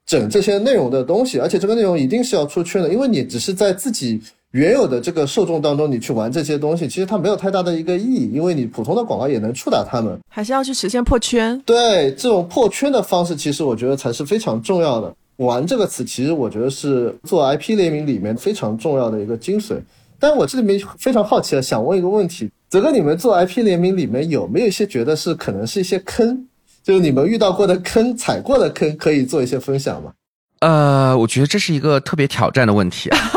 [0.06, 4.22] 整这些内容的东西，而且这个内容一定是要出圈的，因为你只是在自己。
[4.52, 11.58] 原有的这个受众当中，你去玩这些东西，其实它没有太大的一个意义，因为你普通的广告也能触达他们，还是要去实现破圈。
[11.66, 15.16] 对，这种破圈的方式，其实我觉得才是非常重要的。
[15.38, 19.76] 玩这个词，其实我觉得是做 IP 联名里面非常重要的一个精髓。
[20.20, 26.46] 但我这里面非常好奇的想问一个问题：泽哥，你们做 IP 联名里面有没有一些觉得是可能是一些坑，
[26.84, 30.12] 就是你们遇到过的坑、踩过的坑，可以做一些分享吗？
[30.60, 33.18] 呃，我觉得这是一个特别挑战的问题啊。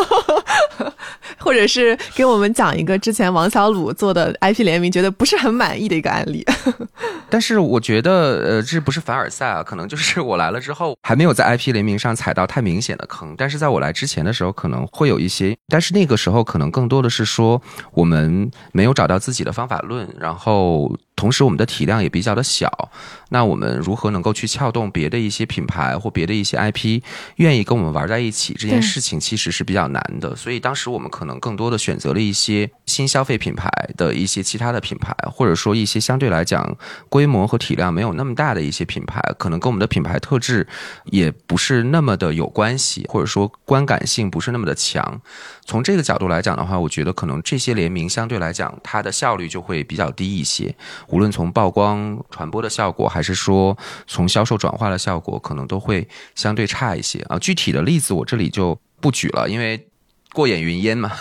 [1.39, 6.43] 或者是给我们讲一个之前王小鲁做的 IP 联名，觉得不是很满意的一个案例。
[7.29, 8.13] 但是我觉得，
[8.47, 13.35] 呃，这不是凡尔赛啊，可能就是我来了之后还没有在 IP 联名上踩到太明显的坑。
[13.37, 15.55] 但是在我来之前的时候，可能会有一些。
[15.69, 17.61] 但是那个时候可能更多的是说，
[17.93, 20.91] 我们没有找到自己的方法论，然后。
[21.17, 22.91] 同时，我们的体量也比较的小，
[23.31, 27.01] 那我们如何能够去撬动别的一些品牌或别的一些 IP，
[27.37, 28.55] 愿意跟我们玩在一起？
[28.59, 30.35] 这件事情其实是比较难的。
[30.35, 36.77] 所以当时我们可能更多的选择了一些新消费品牌的一些其他的品牌，或者说一些相对来讲
[37.09, 40.67] 规模和体量没有那么大的一些品牌，可能跟我们的品牌特质
[41.05, 45.21] 也不是那么的有关系，或者说观感性不是那么的强。
[45.65, 50.75] 从这个角度来讲的话，我觉得可能这些联名相对来讲它的效率就会比较低一些。
[51.09, 57.39] 无论从曝光传播的效果，还是说从销售转化的效果，可能都会相对差一些啊。
[57.39, 59.89] 具体的例子我这里就不举了，因为。
[60.35, 61.13] 过眼云烟嘛，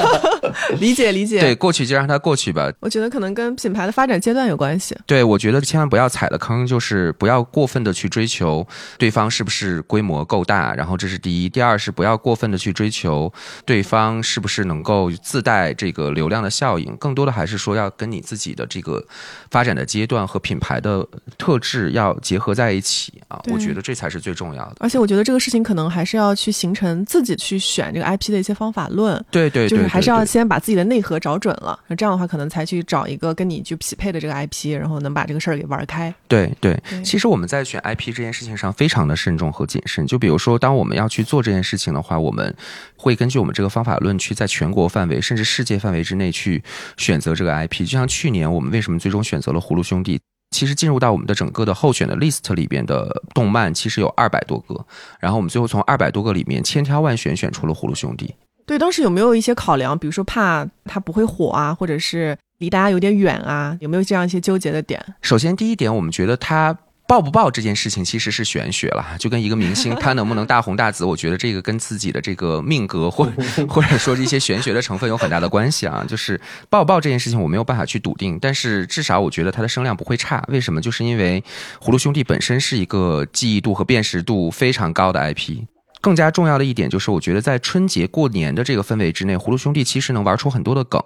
[0.80, 1.38] 理解理解。
[1.38, 2.72] 对，过去就让它过去吧。
[2.80, 4.96] 我觉得可能跟品牌的发展阶段有关系。
[5.06, 11.48] 对，我觉得千万不要踩的坑就是不要过分的去追求对方是不是规模够大，然后这是第一。
[11.50, 13.30] 第二是不要过分的去追求
[13.66, 19.04] 对方是不是能够自带这个流量的效应，更多的还是说要跟你自己的这个
[19.50, 21.06] 发展的阶段和品牌的
[21.36, 23.38] 特质要结合在一起啊。
[23.52, 24.76] 我觉得这才是最重要的。
[24.80, 28.37] 而且我觉得这个事情可能还是要去形成自己去选这个 IP 的。
[28.38, 36.14] 一些方法论，对对，就是还是要先把自己的内核找准了，那这样的话，可能才去找一个跟你去匹配的这个 IP，然后能把这个事儿给玩开。
[36.26, 40.06] 对对，其实我们在选 IP 这件事情上非常的慎重和谨慎。
[40.06, 42.54] 就比如说，当我们要去做这件事情的话，我们
[42.96, 46.62] 会根据我们这个方法论去在全国范围甚至世界范围之内去
[46.96, 47.80] 选择这个 IP。
[47.80, 50.20] 就像去年我们为什么最终选择了葫芦兄弟？
[50.50, 54.84] 其实进入到我们的整个的候选的 list 里边的动漫，其实有二百多个，
[55.20, 58.34] 然后我们最后从二百多个里面千挑万选选出了葫芦兄弟。
[58.66, 63.76] 对，当时有没有一些考量，比如说怕它不会火啊，或者是离大家有点远啊？
[63.80, 65.02] 有没有这样一些纠结的点？
[65.22, 66.76] 首先，第一点，我们觉得他。
[67.08, 73.24] 爆不爆这件事情其实是玄学了， 就跟一个明星他能不能大红大紫，我觉得这个跟自己的这个命格或
[73.66, 76.04] 或者说一些玄学的成分有很大的关系啊。
[76.06, 80.44] 就是爆不爆这件事情我没有办法去笃定，但是至少我觉得他的声量不会差。
[80.48, 80.82] 为什么？
[80.82, 81.42] 就是因为
[81.82, 85.62] 葫芦兄弟本身是一个记忆度和辨识度非常高的 IP。
[86.00, 91.02] 更加重要的一点就是，我觉得在春节过年的这个氛围之内，葫芦兄弟其实能玩出很多的梗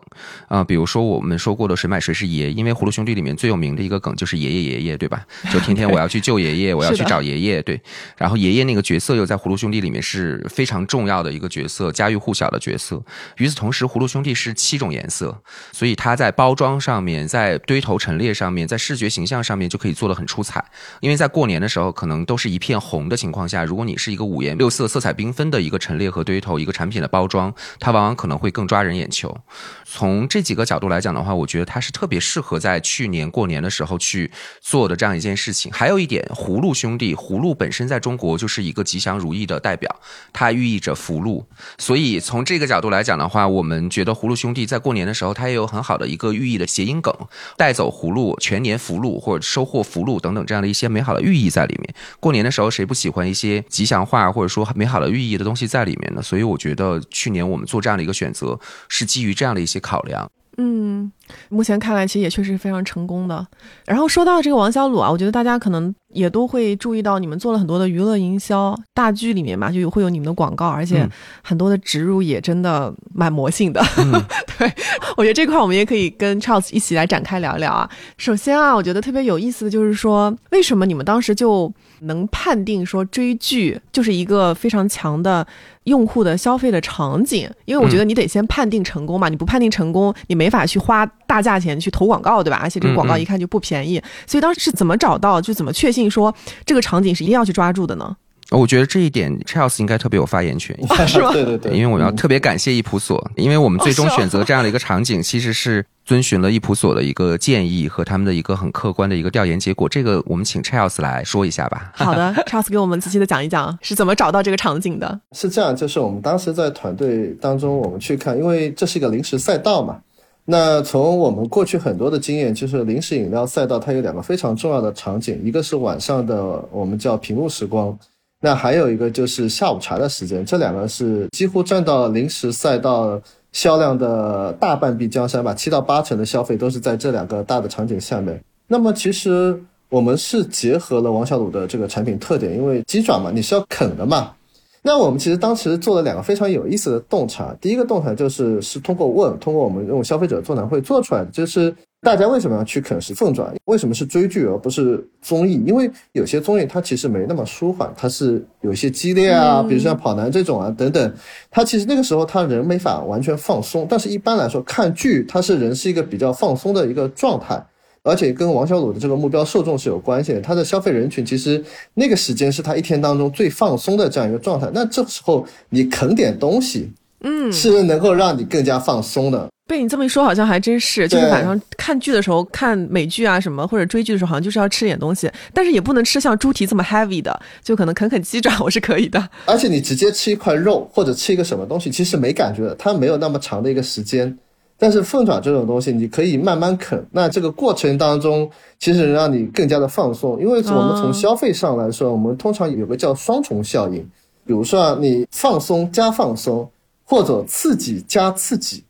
[0.48, 5.24] 啊，比如说我们说过的“谁买谁是爷”，因为葫芦兄弟里面最有名的一个梗就是爷爷爷爷，对吧？
[5.50, 7.81] 就天天我要去救爷爷，我要去找爷爷，对。
[8.18, 13.02] 然后爷爷那个角色又在葫芦兄弟里面是非常重要的一个角色，家喻户晓的角色。
[13.38, 15.35] 与此同时，葫芦兄弟是七种颜色，
[15.72, 20.62] 所以它在包装上面、在堆头陈列上面、在视觉形象上面就可以做得很出彩。
[21.00, 24.81] 因为在过年的时候，可能都是一片红的情况下，如果你是一个五颜六色。
[24.86, 29.36] 色彩缤纷的一个陈列和堆头，一个产品的包装，它往往可能会更抓人眼球。
[29.84, 35.70] 从这几个角度来讲的话，我觉得它是特别适合在去年过年的时候去做的这样一件事情。
[35.72, 39.94] 还有一点，葫芦兄弟，葫芦本身在中国就是一个吉祥如意的代表，
[40.32, 41.46] 它寓意着福禄。
[41.78, 47.14] 所以从这个角度来讲的话，我们觉得葫芦兄弟在过年的时候，它也有很好的一个寓意的谐音梗，
[47.56, 51.94] 带走葫芦，全年福禄或者收获福禄等等这样的一些美好的寓意在里面。
[52.18, 54.62] 过年的时候，谁不喜欢一些吉祥话，或者说？
[54.74, 58.58] 美好的寓意的东西在里面呢，所以我觉得去年我们做这样的一个选择，
[58.88, 60.30] 是基于这样的一些考量。
[60.58, 61.10] 嗯，
[61.48, 63.46] 目前看来其实也确实非常成功的。
[63.86, 71.08] 然后说到这个王小鲁啊，我觉得大家可能也都会注意到，你们做了很多的娱乐营销大剧里面嘛，就有会有你们的广告，而且
[71.42, 73.82] 很多的植入也真的蛮魔性的。
[74.58, 74.70] 对，
[75.16, 77.88] 我觉得这块我们也可以跟 Charles 一起来展开聊聊啊。
[78.18, 85.46] 首先啊，我觉得特别有意思的就是说，为什么你们当时就能判定说追剧就是一个非常强的。
[85.84, 92.60] 用户的消费的场景，因为我觉得你得先判定成功嘛，你不判定成功，你没法去花大价钱去投广告，对吧？
[92.62, 98.16] 而且这个广告一看就不便宜，所以当时是怎么找到，就怎么确信说这个场景是一定要去抓住的呢？
[98.52, 101.30] 我觉得这一点，Charles 应该特别有发言权，是吧？
[101.34, 109.88] 对对对，因为我要特别感谢易普所，因为我们最终选择这样的一个场景，其实是遵循了易普所的一个建议和他们的一个很客观的一个调研结果。
[109.88, 111.90] 这个我们请 Charles 来说一下吧。
[111.94, 115.20] 好的， Charles 给我们仔细的讲一讲是怎么找到这个场景的。
[115.32, 119.98] 是这样，就是我们当时在团队当中，我们去看，因为这是一个临时赛道嘛。
[120.44, 127.96] 那从我们过去很多的经验，就是零食饮料赛道它有两个非常重要的场景，一个是晚上的我们叫屏幕时光。
[128.44, 133.20] 那还有一个就是下午茶的时间，这两个是几乎占到零食赛道
[133.52, 138.42] 销量的大半壁江山吧，七到八成的消费都是在这两个大的场景下面。
[138.66, 139.57] 那么其实
[139.88, 144.33] 我们是结合了王小鲁的这个产品特点，因为鸡爪嘛，你是要啃的嘛。
[144.82, 151.74] 那我们其实当时做了两个非常有意思的洞察，第一个洞察就是是通过问，通过我们用消费者座谈会做出来的，就是。
[152.04, 153.54] 大家为什么要去啃食凤爪？
[153.66, 155.62] 为什么是追剧而不是综艺？
[155.64, 161.14] 因为有些综艺它其实没那么舒缓，它是有一些激烈啊，比如像跑男这种啊等等，
[161.48, 163.86] 它其实那个时候他人没法完全放松。
[163.88, 167.64] 但是一般来说看剧，它是人是一个比较放松的一个状态，
[168.04, 170.40] 而且跟王小鲁的这个目标受众是有关系的。
[170.40, 171.62] 他的消费人群其实
[171.94, 174.68] 那个时间是他一天当中最放松的这样一个状态。
[174.74, 179.48] 那这时候你啃点东西，嗯，是能够让你更加放松的。
[179.68, 181.06] 被你这么一说，好像还真是。
[181.06, 189.30] 就是晚上看剧的时候，看美剧啊什么，或者追剧的时候，好像就是要吃点东西，但是也不能吃像猪蹄这么 heavy 的，就可能啃啃鸡爪，我是可以的。
[189.46, 194.36] 而且你直接吃一块肉或者吃一个什么东西，其实没感觉的，它没有那么长的一个时间。
[194.82, 200.40] 但是凤爪这种东西，你可以慢慢啃，那这个过程当中，其实让你更加的放松。
[200.40, 204.00] 因为我们从消费上来说，我们通常有个叫双重效应，
[204.44, 206.68] 比如说你放松加放松，
[207.04, 208.82] 或者刺激加刺激。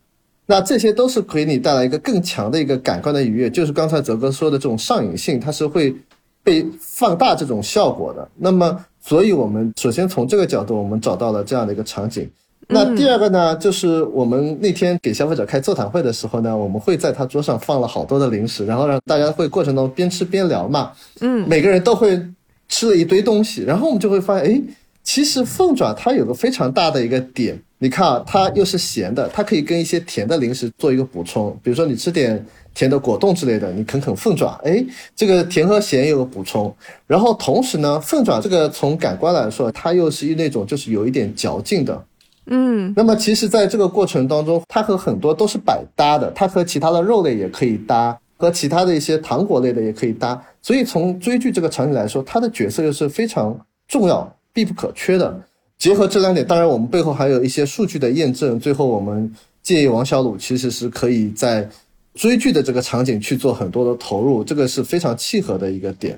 [0.47, 5.95] 那这些都是给你带来一个更强的一个感官的愉悦，就是刚才泽哥说的这种上瘾性，它是会
[6.43, 8.27] 被放大这种效果的。
[8.35, 12.27] 那么，所以我们首先从这个角度，我们找到了这样的一个场景。
[12.67, 20.91] 那第二个呢，就是我们那天给消费者开座谈会的时候呢，我们会在他桌上放了好多的零食，然后让大家会过程当中边吃边聊嘛。
[21.21, 22.19] 嗯，每个人都会
[22.67, 24.61] 吃了一堆东西，然后我们就会发现，哎，
[25.03, 27.59] 其实凤爪它有个非常大的一个点。
[27.79, 31.51] 你看啊，它又是咸的，它可以跟一些甜的零食做一个补充。
[31.61, 34.81] 比如说你吃点甜的果冻之类的，你啃啃凤爪，哎，
[35.13, 36.73] 这个甜和咸有个补充。
[37.05, 42.01] 然后同时呢，凤爪这个从感官来说，它又是那种就是有一点嚼劲的，
[42.45, 42.93] 嗯。
[42.95, 50.41] 那么其实在这个过程当中，它和很多都是百搭的，它和其他的肉类也可以搭，和其他的一些糖果类的也可以搭。
[50.61, 55.41] 所以从追剧这个场景来说，它的角色又是非常重要、必不可缺的。
[55.77, 58.57] 结合这两点，当然我们背后还有一些数据的验证。
[58.59, 59.29] 最后，我们
[59.61, 61.67] 建议王小鲁其实是可以在
[62.13, 66.17] 追剧的这个场景去做很多的投入，这个是非常契合的一个点。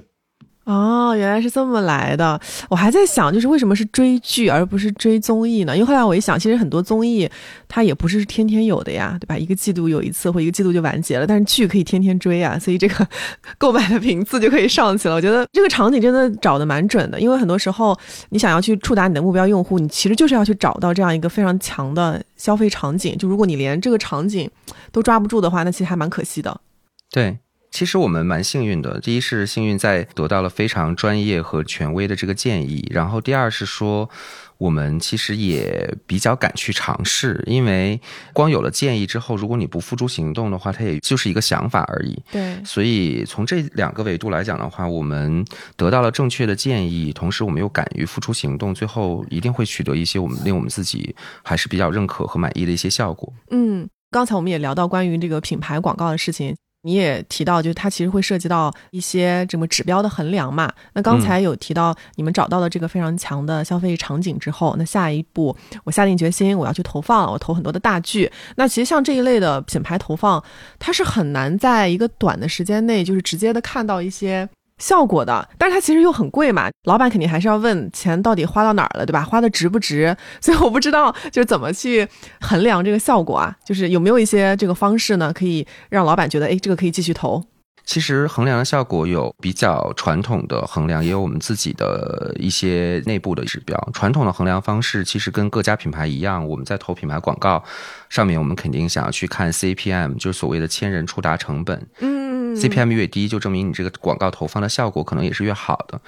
[0.65, 2.39] 哦，原来是这么来的。
[2.69, 5.75] 我还在想，就是为什么是追剧而不是追综艺呢？
[5.75, 7.29] 因为后来我一想，其实很多综艺
[7.67, 9.37] 它也不是天天有的呀，对吧？
[9.37, 13.07] 一个季度有一次或一个季度就完结了，但是剧可以天天追啊， 所以这个
[13.59, 15.13] 购买的频次就可以上去了。
[15.13, 17.95] 我觉得这个场景真的找的蛮准的，因为很多时候
[18.29, 23.15] 你想要去触达你的目标用户，你其实就是要去找到这样一个非常强的消费场景。
[23.19, 24.49] 就如果你连这个场景
[24.91, 26.59] 都抓不住的话，那其实还蛮可惜的。
[27.11, 27.37] 对。
[27.75, 34.09] 其实我们蛮幸运的，第一是幸运在得到了非常专业和权威的这个建议，然后第二是说
[34.57, 37.99] 我们其实也比较敢去尝试，因为
[38.31, 42.17] 光有了建议之后，如果你不付诸行动的话，它也就是一个想法而已。
[42.31, 45.43] 对，所以从这两个维度来讲的话，我们
[45.75, 51.13] 得到了正确的建议，同时我们又敢于付出行动，最后一定会取得一些我们令我们自己
[51.43, 53.33] 还是比较认可和满意的一些效果。
[53.51, 56.55] 嗯，刚才我们也聊到关于这个品牌广告的事情。
[56.85, 60.71] 你也提到，就是它其实会涉及到一些这么指标的衡量嘛。
[60.93, 68.31] 那刚才有提到你们找到了这个非常强的消费场景之后，那下一步我下定决心我要去投放，我投很多的大剧。
[68.55, 70.41] 那其实像这一类的品牌投放，
[70.77, 74.47] 它是很难在一个短的时间内就是直接的看到一些。
[74.77, 79.23] 效果的，但是它其实又很贵嘛，老板肯定还是要问钱到底花到哪儿了，对吧？
[79.23, 80.15] 花的值不值？
[80.41, 82.07] 所以我不知道就是怎么去
[82.41, 87.43] 衡量这个效果啊，就是有没有一些这个方式呢，可以让老板觉得，哎，这个可以继续投。
[87.85, 93.77] 其实衡量的效果有比较传统的衡量，也有我们自己的一些内部的指标。
[93.93, 97.63] 传统的衡量方式其实跟各家品牌一样，我们在投品牌广告
[98.09, 101.87] 上面，我们肯定想要去看 CPM，就是所谓的千人触达成本。
[101.99, 102.34] 嗯。
[102.55, 105.99] CPM 越低，就证明你这个广告投放的效果可能也是越好的。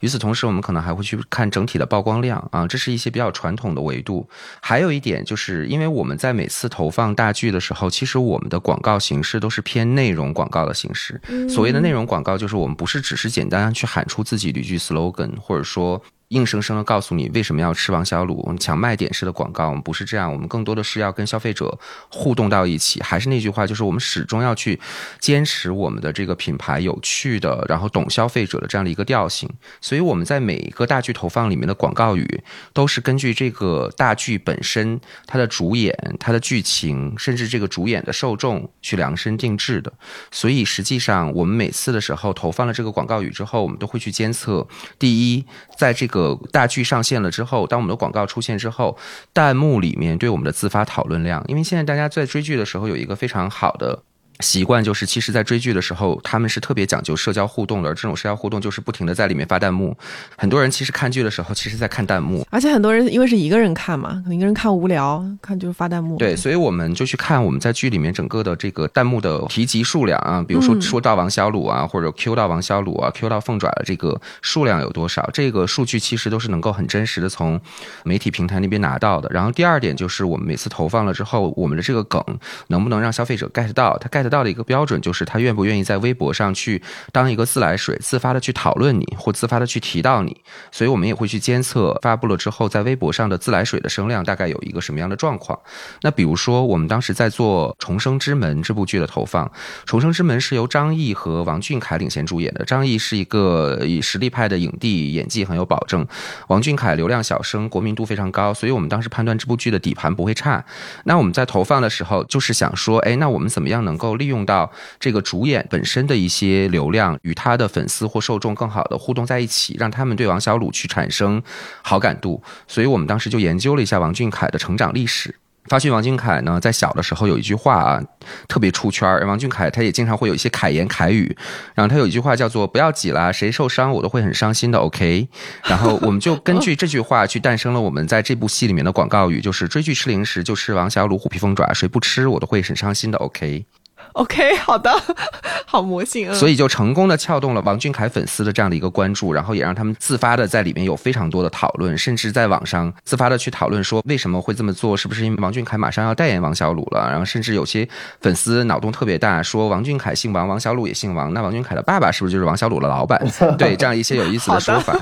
[0.00, 4.28] 与此同时，我们可能还会去看整体的曝光量啊，这是一些比较传统的维度。
[4.60, 11.20] 还有一点，就是因为我们在每次投放大剧的时候，其实我们的广告形式都是偏内容广告的形式。
[11.48, 16.02] 所谓的内容广告，就是我们不是只是简单去喊出自己的一句 slogan，或者说。
[16.28, 21.78] 硬生生的告诉你为什么要吃王小卤，抢卖点式的广告，我们不是这样，我们更多的是要跟消费者
[22.10, 23.02] 互动到一起。
[23.02, 24.78] 还是那句话，就是我们始终要去
[25.18, 29.48] 坚持我们的这个品牌有趣的，然后懂消费者的这样的一个调性。
[29.88, 39.90] 所以我们在每一个大剧投放里面的广告语，都是根据这个大剧本身它的主演、它的剧情，甚至这个主演的受众去量身定制的。
[40.30, 44.68] 所以实际上，我们每次的时候投放了这个广告语之后，我们都会去监测，
[44.98, 45.46] 第一，
[45.78, 48.98] 在这个大剧上线了之后，当我们的广告出现之后，
[49.32, 54.02] 弹幕里面对我们的自发讨论量，因为现在大家在追剧的时候有一个非常好的。
[54.40, 57.88] 习惯就是，其实，在追剧的时候，他们是特别讲究社交互动的。
[57.88, 59.96] 而这种社交互动就是不停的在里面发弹幕。
[60.36, 62.46] 很多人其实看剧的时候，其实在看弹幕。
[62.50, 66.16] 而且很多人因为是一个人看嘛，可能一个人看无聊，看就是发弹幕。
[66.18, 75.28] 对，所以我们就去看我们在剧里面整个的这个弹幕的提及数量啊，比如说说到王小鲁啊，或者 Q 到王小鲁啊，Q 到凤爪的这个数量有多少？
[75.32, 77.60] 这个数据其实都是能够很真实的从
[78.04, 79.28] 媒体平台那边拿到的。
[79.32, 82.22] 然后第二点就是，我们每次投放了之后，我们的这个梗
[82.68, 83.96] 能不能让消费者 get 到？
[83.98, 85.00] 他 get 得到的一个标准。
[85.00, 90.36] 就是他愿不愿意在微博上去当一个自来水，自发的去讨论你，或自发的去提到你，
[90.70, 95.58] 所以我们也会去监测发布了之后，在微博上的自来水的声量大概有一个什么样的状况。
[96.02, 99.46] 那比如说，我们当时在做《重生之门》这部剧的投放，
[99.86, 102.64] 《重生之门》是由张译和王俊凯领衔主演的。
[102.64, 106.04] 张译是一个以实力派的影帝，演技很有保证；
[106.48, 110.64] 王俊凯流量小生，国民度非常高，所以我们当时判断这部剧的底盘不会差。
[111.04, 114.70] 那我们在投放的时候，就是想说，哎，那我们怎么样能够利用到？
[115.00, 121.42] 这个主演本身的一些流量与他的粉丝或受众更好的互动在一起，让他们对王小鲁去产生
[121.82, 122.42] 好感度。
[122.66, 125.34] 所以我们当时就研究了一下王俊凯的成长历史，
[125.66, 128.02] 发现王俊凯呢在小的时候有一句话啊
[128.48, 129.26] 特别出圈儿。
[129.26, 131.36] 王俊凯他也经常会有一些凯言凯语，
[131.74, 134.78] 然后他有一句话叫做“不要挤啦，谁受伤我都会很伤心的”。
[134.80, 135.28] OK，
[135.64, 143.18] 然后我们就根据这句话去诞生了我们在这部戏里面的广告语，就是追剧吃零食就吃王小鲁虎皮凤爪，谁不吃我都会很伤心的。
[143.18, 143.64] OK。
[144.12, 144.90] OK， 好的，
[145.66, 146.34] 好魔性啊！
[146.34, 157.08] 所以就成功的撬动了王俊凯粉丝的这样的一个关注，然后也让他们自发的在里面有非常多的讨论，甚至在网上自发的去讨论说为什么会这么做，是不是因为王俊凯马上要代言王小鲁了？
[157.10, 157.88] 然后甚至有些
[158.20, 163.20] 粉丝脑洞特别大，说王俊凯姓王，王小鲁也姓王，那王俊凯的爸爸是不是就是王小鲁的老板？
[163.56, 164.98] 对，这样一些有意思的说法。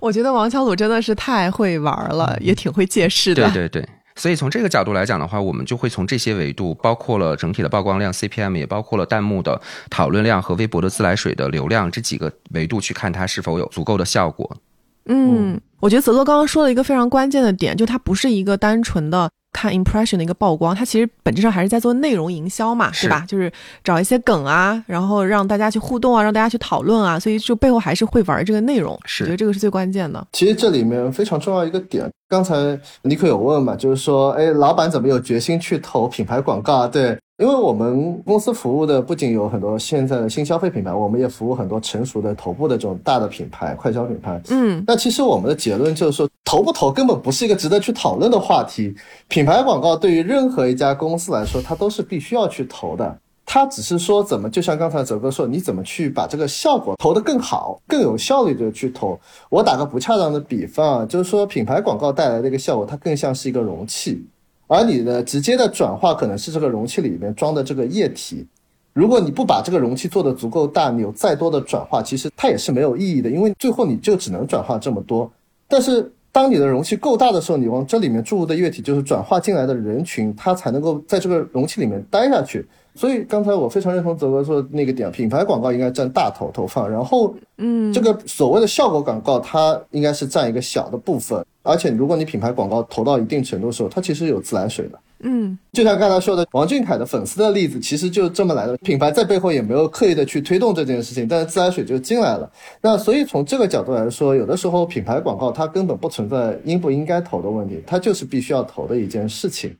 [0.00, 3.50] 我觉得王小鲁真的是太会玩了，也挺会借势的。
[3.50, 3.88] 对对对。
[4.16, 9.60] 所以从这个角度来讲的话，我们就会从这些维度，包括了整体的曝光量 CPM，也包括了弹幕的
[9.90, 14.56] 讨论量和微博的自来水的流量这几个维度去看它是否有足够的效果。
[15.06, 23.24] 嗯，我觉得泽泽刚刚说了一个非常关键的点，就它不是一个单纯的看 impression 的一个曝光，它其实本质上还是在做内容营销嘛，是对吧？
[23.26, 23.50] 就是
[23.84, 28.98] 找一些梗啊，然后让大家去互动啊，让大家去讨论啊，所以就背后还是会玩这个内容。
[29.06, 30.26] 是我觉得这个是最关键的。
[30.32, 36.88] 其实这里面非常重要一个点，刚才尼克有问嘛，就是说，哎，老板怎么有决心去投品牌广告啊？
[36.88, 44.40] 对，因为我们公司服务的不仅有很多现在的新消费品牌，我们也服务很多成熟的头部的这种大的品牌、快消品牌。
[44.50, 48.94] 嗯，那其实我们的结论就是说，投不投根本不是一个值得去讨论的话题。
[49.26, 53.18] 品牌广告对于任何一家公司来说，它都是必须要去投的。
[53.44, 59.18] 它只是说怎么，就像刚才泽哥说，你怎么去把这个效果投得更好、更有效率的去投。
[59.50, 64.24] 我打个不恰当的比方啊，就是说品牌广告带来的一个效果，它更像是一个容器，
[64.66, 68.46] 而你的直接的转化可能是这个容器里面装的这个液体。
[68.92, 75.30] 如果你不把这个容器做得足够大，你有再多的转化，其实它也是没有意义的，因为最后你就只能转化这么多。
[75.66, 82.64] 但是当你的容器够大的时候，你往这里面注入的液体，就是转化进来的人群，它才能够在这个容器里面待下去。
[82.94, 91.44] 所以刚才我非常认同泽哥说的那个点，品牌广告应该占大头投放，然后，嗯，这个所谓的效果广告，它应该是占一个小的部分。
[91.62, 94.98] 而且如果你品牌广告投到一定程度的时候，它其实有自来水的。
[95.26, 98.76] 嗯，就像刚才说的，王俊凯的粉丝的例子，其实就这么来的。
[98.78, 102.50] 品牌在背后也没有刻意的去推动这件事情，但是自来水就进来了。
[102.82, 109.74] 那所以从这个角度来说，有的时候品牌广告它根本不存在应不应该投的问题，它就是必须要投的一件事情。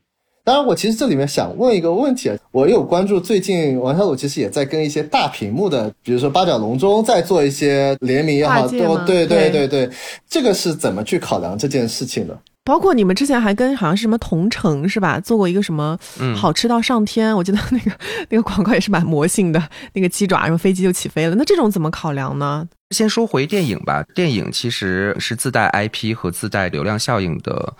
[0.45, 9.89] 当然，我其实这里面想问一个问题啊，我有关注最近王小鲁其实也在跟一些大屏幕的，比如说八角笼中在做一些联名也好，对对对对对，
[10.29, 12.39] 这个是怎么去考量这件事情的？
[12.63, 17.91] 包括你们之前还跟好像是什么同城是吧，做过一个什么嗯好吃到上天，我记得那个
[18.29, 19.61] 那个广告也是蛮魔性的，
[19.93, 21.35] 那个鸡爪，然后飞机就起飞了。
[21.35, 22.67] 那这种怎么考量呢？
[22.91, 27.73] 先说回电影吧，电影其实是自带 IP 和自带流量效应的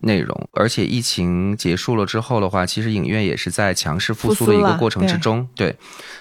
[0.00, 5.74] 内容，而且疫情结束了之后的话，其实影院也是在强势复苏的一个过程之中，对。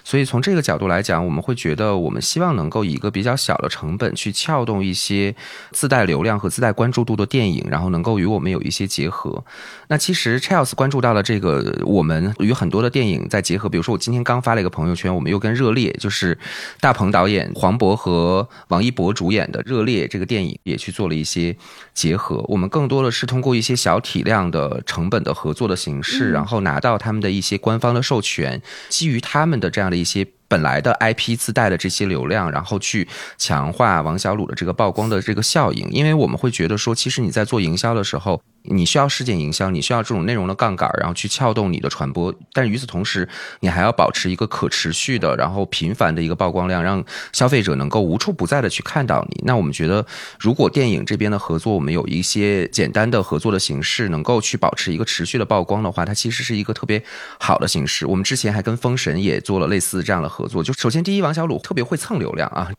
[0.04, 5.36] 所以从这个角度来讲，我们会觉得我们希望能够以一个比较小的成本去撬动一些
[5.72, 9.44] 自带流量和自带关注度的电影，然后能够与我们有一些结合。
[9.88, 16.38] 那其实 Charles 关注到了这个，我们与很多的电影在结合，比如说我今天刚发了一个朋友圈，我们又跟《热烈》，就是
[16.80, 21.56] 大鹏导演、黄渤和王一博主演的《热烈》这个电影也去做了一些
[21.94, 22.44] 结合。
[22.48, 30.26] 我们更多的是通过一些小体量的成本的合作的形式，嗯然后拿到他们的一些官方的授权，基于他们的这样的一些。
[30.48, 38.40] 本来的 IP 自带的这些流量，然后去强化王小鲁的这个曝光的这个效应，因为我们会觉得说，其实你在做营销的时候，
[38.70, 43.28] 你需要事件营销，你需要这种内容的杠杆，然后去撬动你的传播，但与此同时，
[43.60, 49.42] 你还要保持一个可持续的，然后频繁的一个曝光量，让消费者能够无处不在的去看到你。
[49.46, 50.06] 那我们觉得，
[50.40, 57.04] 如果电影这边的合作，我们有一些简单的合作的形式，能够去保持一个持续的曝光的话，它其实是一个特别
[57.40, 58.06] 好的形式。
[58.06, 62.72] 我们之前还跟封神也做了类似这样的合作，就首先第一，王小鲁特别会蹭流量啊，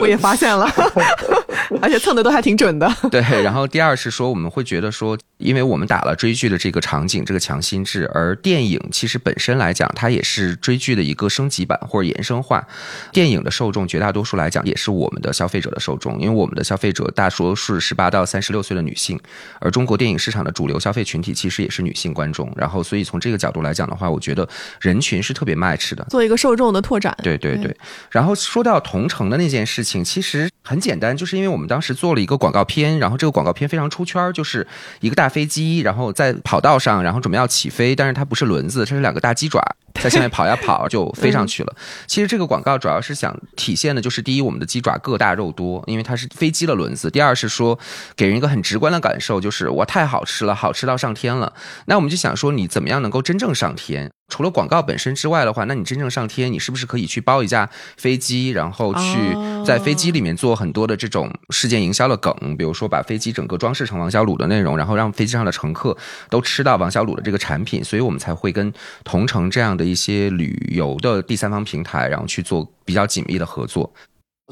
[0.00, 0.68] 我也发现了，
[1.80, 2.90] 而且蹭的都还挺准的。
[3.10, 12.66] 对，然后第二是说，我们会觉得说，因为我们打了追剧的这个场景，这个强心智，而电影其实本身来讲，它也是追剧的一个升级版或者延伸化。
[13.12, 19.18] 电影的受众绝大多数来讲，也是我们的消费者的受众，因为我们的消费者大多数是十八到三十六岁的女性，
[19.60, 22.52] 而中国电影市场的主流消费群体其实也是女性观众。
[22.56, 24.48] 然后，所以从这个角度来讲的话，我觉得
[24.80, 26.04] 人群是特别 match 的。
[26.10, 27.16] 做一个受众的拓展。
[27.22, 27.76] 对对对，
[28.10, 34.66] 然后说到同城的那件事情，其实很简单，就是因为我们当时做了一个广告片，然后这个广告片非常出圈儿，就是
[35.00, 39.60] 一个大飞机，然后在跑道上，然后准备要起飞，但是它不是轮子，它是两个大鸡爪。
[40.00, 41.74] 在下面 跑呀跑，就飞上去了。
[42.06, 47.78] 其实这个广告主要是想体现的就是，第一，我们的鸡爪个大肉多，因为它是飞机的轮子；第二是说，
[48.16, 51.52] 给人一个很直观的感受，就是我太好吃了，好吃到上天了。
[51.86, 54.10] 那我们就想说，你怎么样能够真正上天？
[54.28, 57.68] 除了广告本身之外的话，那你真正上天，你是不是可以去包一架
[57.98, 59.36] 飞机，然后去
[59.66, 65.94] 在飞机里面做很多的这种事件营销的梗，比如说把飞机整个装饰成王小卤的内容，然后让飞机上的乘客
[66.30, 68.72] 都吃到王小卤的这个产品，所以我们才会跟
[69.04, 73.90] 同城这样的一些旅游的第三方平台，然后去做比较紧密的合作。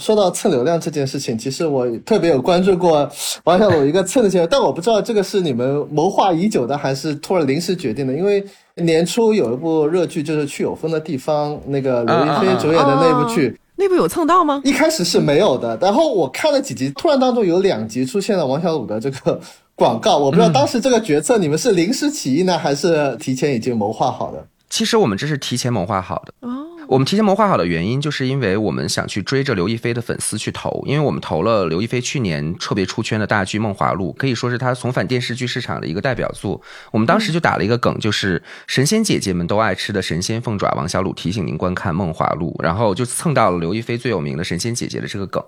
[0.00, 3.06] 说到蹭流量这件事情，其实我特别有关注过
[3.44, 8.12] 王小鲁一个蹭的行为，但我不知道这个是你们谋划已久的，还是突然临时决定的。
[8.14, 8.42] 因为
[8.76, 14.62] 年初有一部热剧，就是去有风的地方，那个刘亦菲主演的那部剧，那部有蹭到吗？
[14.64, 19.38] 一开始是没有的，然后我看了几集，突然当中有两集出现了王小鲁的这个
[19.74, 24.46] 广告，我不知道当时这个决策你们是临时起意呢，还是提前已经谋划好的？
[24.70, 26.32] 其实我们这是提前谋划好的。
[26.40, 36.60] 哦，我们提前谋划好的原因，就是因为我们想去追着刘亦菲的粉丝去投，因为我们投了刘亦菲去年特别出圈的大剧《梦华录》，可以说是她重返电视剧市场的一个代表作。
[36.90, 45.40] 我们当时就打了一个梗，就是神仙姐姐们都爱吃的神仙凤爪，王小鲁提醒您观看《梦华录》，然后就蹭到了刘亦菲最有名的神仙姐姐的这个梗，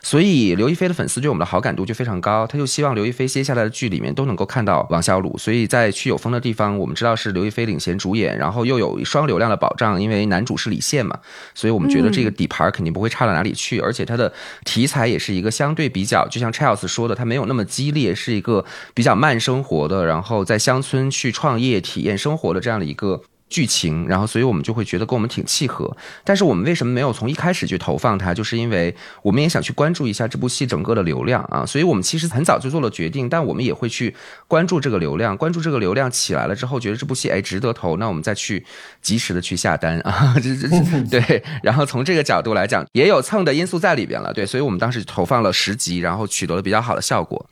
[0.00, 11.18] 所以刘亦菲的粉丝对我们的好感度就非常高，他就希望刘亦菲接下来的剧里面都能够看到王小鲁，所以在去有风的地方，我们知道是刘亦菲领衔主演，然后又有双流量的保障，因为男主是李现嘛。
[11.54, 14.32] 所以我们觉得这个底盘肯定不会差到哪里去，而且它的
[14.64, 18.64] 题材也是一个相对比较，就像 Charles 说的，它没有那么激烈，是一个
[18.94, 23.22] 比较慢生活的，然后在乡村去创业、体验生活的这样的一个。
[23.48, 25.96] 剧情，然后所以我们就会觉得跟我们挺契合。
[26.24, 28.34] 但是我们为什么没有从一开始去投放它？
[28.34, 31.64] 就是因为我们也想去关注一下这部戏整个的流量啊。
[31.64, 34.14] 所以我们其实很早就做了决定，但我们也会去
[34.48, 38.64] 关注这个流量，关注这个流量起来了之后，觉得这部戏哎值得投，那我们再去
[39.00, 40.34] 及时的去下单啊。
[40.42, 40.68] 这这
[41.08, 44.32] 对，然后从这个角度来讲，也有蹭的因素在里边了。
[44.32, 47.46] 对，所以我们当时投放了十集，然后取得了比较好的效果。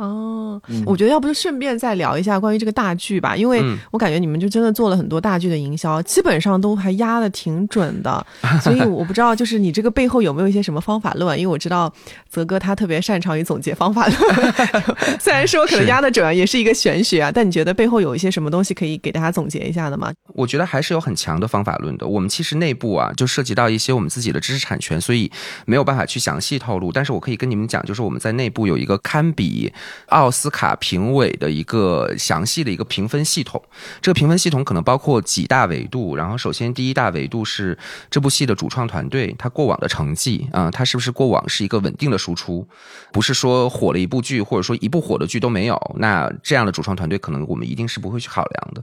[0.00, 8.26] 哦，我觉得要不就顺便再聊一下关于这个大剧吧，因为我感觉你们就真的做了很多大剧的营销，基本上都还压的挺准的，
[8.64, 11.92] 所以我不知道就是你这个背后有没有一些什么方法论，因为我知道
[12.30, 14.52] 泽哥他特别擅长于总结方法论，
[15.20, 20.10] 虽然说可能压的准也是一个玄学啊，但你觉得背后有一些什么东西可以给大家总结一下的吗？
[20.28, 22.06] 我觉得还是有很强的方法论的。
[22.06, 25.30] 我们其实内部啊就涉及到一些我们自己的知识产权，所以
[25.66, 29.70] 没有办法去详细透露，但是我可以跟你们讲，就是我们在内部有一个堪比。
[30.06, 33.62] 奥斯卡评委的一个详细的一个评分系统，
[34.00, 36.16] 这个评分系统可能包括几大维度。
[36.16, 37.78] 然后，首先第一大维度是
[38.10, 42.66] 这部戏的主创团队，他过往的成绩啊，他是不是过往是一个稳定的输出，
[43.12, 48.82] 不是说火了一部剧或者说一部火的剧都没有，那这样的主创团队可能我们一定是不会去考量的。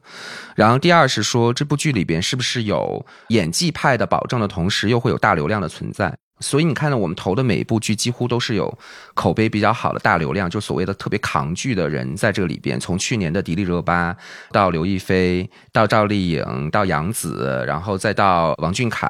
[0.56, 6.18] 然后，第二是说这部剧里边是不是有演技派的保证的同时，又会有大流量的存在。
[6.40, 8.78] 所以你看到我们投的每一部剧几乎都是有
[9.16, 12.80] 口碑比较好的大流量，就所谓的特别扛剧的人在这个里边。
[12.80, 14.16] 从去年的迪丽热巴
[14.52, 19.08] 到刘亦菲，到赵丽颖，到杨紫，然后再到王俊凯，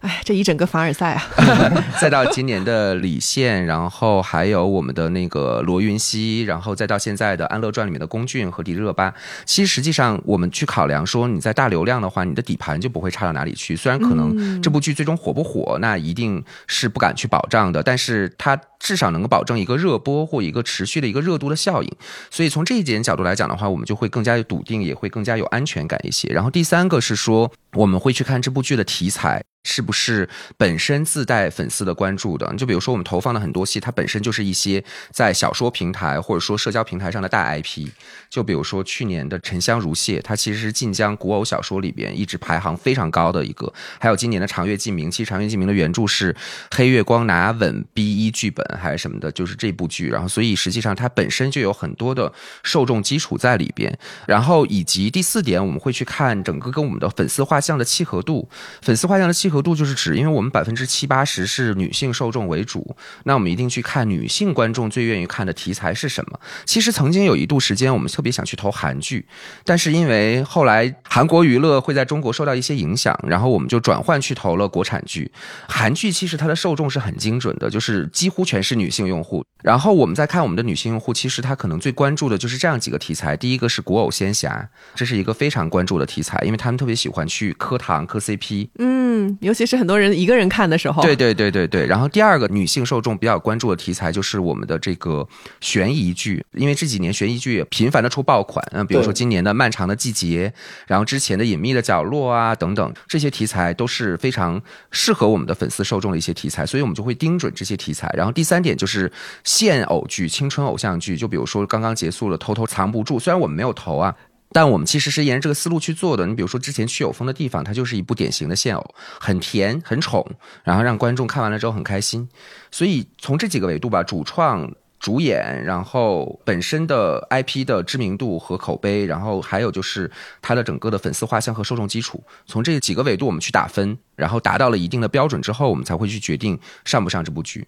[0.00, 1.22] 哎，这一整个凡尔赛啊！
[2.00, 9.12] 再到今年的李现，然后还有我们的那个罗云熙，然后再到现在的《安乐传》里面的龚俊和迪丽热巴。
[9.44, 13.76] 其实实际上我们去考量说，你在大流量的话，你的底盘就不会差到哪里去。
[13.76, 16.42] 虽然可能这部剧最终火不火，那一定。
[16.72, 21.96] 是不敢去保障的，但是它至少能够保证一个热播或一个持续的一个热度的效应。
[22.30, 26.32] 所以从这一点角度来讲的话，我们就会更加笃定，也会更加有安全感一些。
[26.32, 29.42] 然后第三个是说，我们会去看这部剧的题材。
[29.62, 32.50] 是不是本身自带粉丝的关注的？
[32.56, 37.88] 就比如说我们投放的很多戏，它本身就是一些在小说平台或者说社交平台上的大 IP。
[38.30, 43.70] 就比如说去年的《沉香如屑》，它其实是晋江古偶小说里边一直排行非常高的一个。
[43.98, 46.34] 还有今年的《长月烬明》，其实《长月烬明》的原著是
[46.74, 50.08] 黑月光拿稳 B 一剧本还是什么的，就是这部剧。
[50.08, 52.32] 然后所以实际上它本身就有很多的
[52.62, 53.98] 受众基础在里边。
[54.26, 58.48] 然后以及第四点，我们会去看整个跟我们的粉丝画像的契合度，
[58.80, 59.49] 粉丝画像的契。
[59.50, 66.40] 合度就是指，因为我们百分之七八十是女性受众为主，那我们一定去看女性观众最愿意看的题材是什么。
[66.64, 69.26] 其实曾经有一度时间，我们特别想去投韩剧，
[69.64, 75.30] 但是因为后来韩国娱乐会在中国受到一些影响，然后我们就转换去投了国产剧。
[75.68, 79.44] 韩剧其实它的受众是很精准的，就是几乎全是女性用户。
[79.62, 88.68] 然后我们再看我们的女性用户，其实她可能最关注的就是这样几个题材：第一个是古偶仙侠，这是一个非常关注的题材，因为他们特别喜欢去磕糖磕 CP。
[88.78, 89.36] 嗯。
[89.40, 91.86] 尤其是很多人一个人看的时候，对对对对对。
[91.86, 95.26] 然后第二个女性受众比较关注的题材就是我们的这个
[95.60, 100.52] 悬疑剧，因为这几年悬疑剧也频繁的出爆款，嗯，比如说今年的《漫长的季节》，
[100.86, 104.60] 然后之前的《隐秘的角落》啊等等，这些题材都是非常
[104.90, 108.12] 适合我们的粉丝受众的一些题材，所以我们就会盯准这些题材。
[108.14, 109.10] 然后第三点就是
[109.42, 114.14] 现偶剧、青春偶像剧，就比如说刚刚结束了《偷偷藏不住》，虽然我们没有投啊。
[114.52, 116.26] 但我们其实是沿着这个思路去做的。
[116.26, 120.26] 你比如说，之前去有风的地方，它就是一部典型的现偶，很甜、很宠，
[120.64, 122.28] 然后让观众看完了之后很开心。
[122.70, 130.10] 所以从这几个维度吧，主创、主演，然后本身的 IP 的知名度和口碑，然后还有就是
[130.42, 137.66] 它的整个的粉丝画像和受众基础，从这几个维度我们去打分，然后达到了一定的标准之后，我们才会去决定上不上这部剧。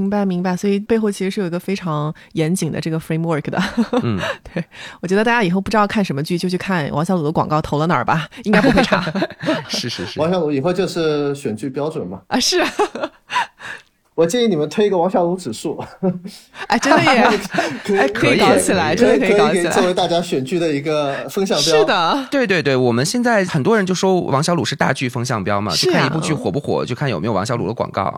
[0.00, 3.60] 明白明白，所以背后其实是有一个非常严谨的这个 framework 的。
[4.02, 4.18] 嗯，
[4.52, 4.64] 对，
[5.00, 9.04] 我觉得大家以后不知道看什么剧，就去看王小鲁的广告投了哪儿吧，应该不会差。
[9.68, 12.22] 是是是，王小鲁以后就是选剧标准嘛。
[12.28, 12.62] 啊，是。
[14.14, 15.82] 我建议你们推一个王小鲁指数，
[16.68, 17.28] 哎，真的耶，
[17.98, 21.78] 哎，可以搞起来，真的可以搞起来，作为大家选剧的一个风向标。
[21.78, 28.14] 是的，对对对，我们现在很多人就说王小鲁是大剧风向标嘛，就看一部剧火不火，就看有没有王小鲁的广告，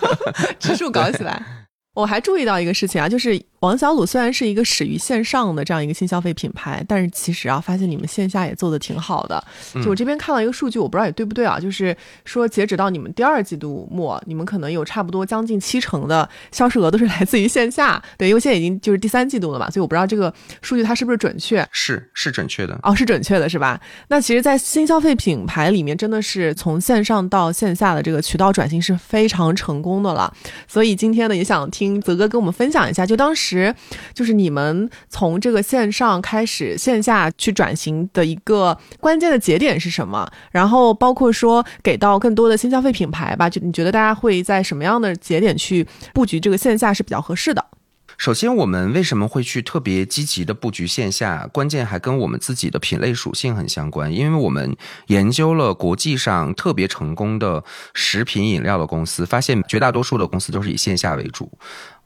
[0.60, 1.42] 指数搞起来。
[1.94, 9.42] 我还注意到一个事情啊，就是王小鲁虽然是一个始于线上的这样一个新消费品牌，但是其实啊，发现你们线下也做的挺好的。
[9.82, 18.00] 就我这边看到一个数据，我不知道也对不对啊，就是说截止到你们第二季度末，你们可能有差不多将近七成的销售额都是来自于线下。
[18.16, 20.32] 对，因为现在已经就是第三季度了嘛，所以我不知道这个
[20.62, 21.66] 数据它是不是准确。
[21.72, 23.78] 是是准确的哦，是准确的，是吧？
[24.08, 30.32] 那其实，在新消费品牌里面，真的是从线上到线下的这个渠道转型是非常成功的了。
[30.68, 31.79] 所以今天呢，也想听。
[31.80, 33.74] 听泽哥跟我们分享一下，就当时
[34.12, 40.30] 就是你们从这个线上开始线下去转型的一个关键的节点是什么？
[40.50, 47.64] 然后包括说给到更多的新消费品牌吧，就你觉得大家会在什么样的节点去布局这个线下是比较合适的？
[48.20, 51.46] 首先，我们为什么会去特别积极的布局线下？
[51.46, 57.64] 关键还跟我们自己的品类属性很相关，因为我们研究了国际上特别成功的
[57.94, 61.50] 食品饮料的公司，发现绝大多数的公司都是以线下为主。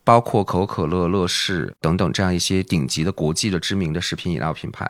[0.05, 4.87] 包括可口可乐、乐事等等这样一些顶级的国际的知名的食品饮料品牌，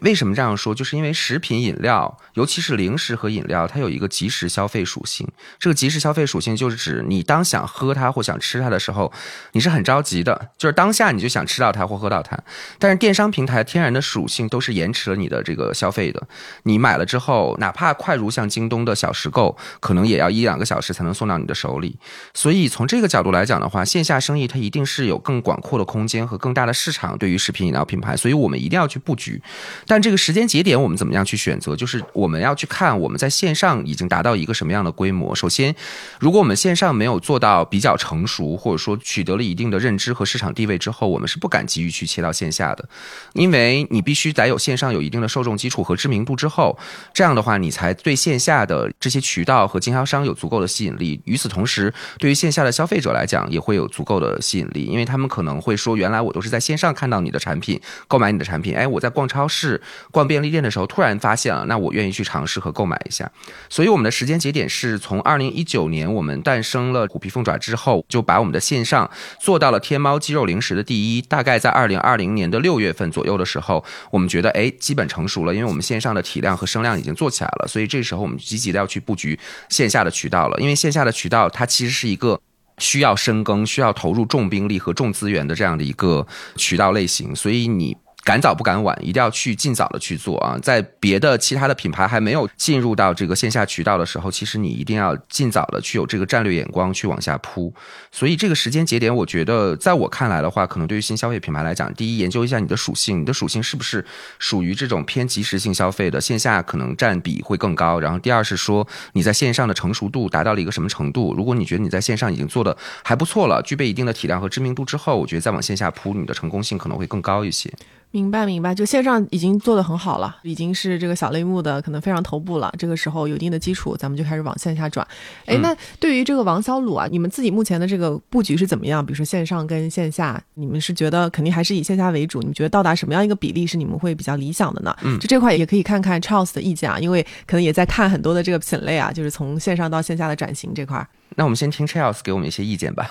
[0.00, 0.74] 为什么这样说？
[0.74, 5.28] 就是因为食品饮料，尤其是零食和饮料，它有一个即时消费属性。
[5.58, 9.12] 这个即时消费属性就是指你当想喝它或想吃它的时候，
[9.52, 12.38] 你是很着急的，就是当下你就想吃到它或喝到它。
[12.78, 16.26] 但是电商平台天然的属性都是延迟了你的这个消费的。
[16.62, 21.98] 你买了之后，哪怕快如像京东的小时购，可能也要一两个小时才能送到你的手里。
[22.32, 24.48] 所以从这个角度来讲的话，线下生意。
[24.54, 29.42] 它一定是有更广阔的空间和更大的市场，对于食品饮料品牌，所以我们一定要去布局。
[29.84, 31.74] 但这个时间节点，我们怎么样去选择？
[31.74, 35.34] 就是我们要去看我们在线上已经达到一个什么样的规模。
[35.34, 35.74] 首先，
[36.20, 42.88] 如果我们线上没有做到比较成熟，或者说取得了一定的认知和市场地位之后，我们是不敢急于去切到线下的，
[43.32, 46.78] 因为你必须得有线上有一定的受众基础和知名度之后，
[47.12, 51.20] 这样的话你才对线下的这些渠道和经销商有足够的吸引力。
[51.24, 54.40] 与此同时，对于线下的消费者来讲，也会有足够的。
[54.44, 58.76] 吸引力，因为他们可能会说，原来我都是在线上看到你的产品，购买你的产品。
[58.76, 59.80] 哎，我在逛超市、
[60.10, 63.30] 逛便利店的时候，突然发现了，那我愿意去尝试和购买一下。
[63.70, 71.22] 所以，我们的时间节点是从二零一九年我们诞生了虎皮凤爪之后，就把我们的线上做到了天猫鸡肉零食的第一。
[71.22, 77.66] 大概在二零二零年的六月份左右的时候，我们觉得哎，基本成熟了，因为我们线上的体量和声量已经做起来了。
[77.66, 79.38] 所以这时候我们积极的要去布局
[79.70, 82.40] 线下的渠道了，因为线下的渠道它其实是一个。
[82.78, 87.96] 需要深耕、需要投入重兵力和重资源的这样的一个渠道类型，所以你。
[88.24, 90.58] 赶早不赶晚，一定要去尽早的去做啊！
[90.62, 97.72] 在别的其他的品牌还没有进入到这个线下渠道的时候，其实你一定要尽早的去有这个战略眼光去往下铺。
[98.10, 104.02] 所以这个时间节点，我觉得在我看来的话，可能对于新消费品牌来讲，第一，研究一下你的属性，你的属性是不是
[104.38, 108.00] 属于这种偏即时性消费的，线下可能占比会更高。
[108.00, 111.34] 然后第二是说，你在线上的成熟度达到了一个什么程度？
[111.34, 117.70] 如果你觉得你在线上已经做的还不错了，具备一定的体量和知名度之后，我觉得再往线下铺，你的成功性可能会更高一些。
[118.14, 122.72] 明白，明白，就线上已经做的很好了，已经是这个小类目的可能非常头部了。
[122.78, 125.04] 这个时候有一定的基础，咱们就开始往线下转。
[125.46, 129.04] 哎，那对于这个王小鲁啊，你们自己目前的这个布局是怎么样？
[129.04, 132.38] 比如说线上跟线下，你们是觉得肯定还是以线下为主？
[132.38, 134.96] 你们觉得到达什么样一个比例是你们会比较理想的呢？
[135.02, 141.04] 嗯，就这块也可以看看 Charles 的意见啊，因为可能也在看很多的这个品类啊，就是从线上到线下的转型这块。
[141.34, 143.10] 那我们先听 Charles 给我们一些意见吧。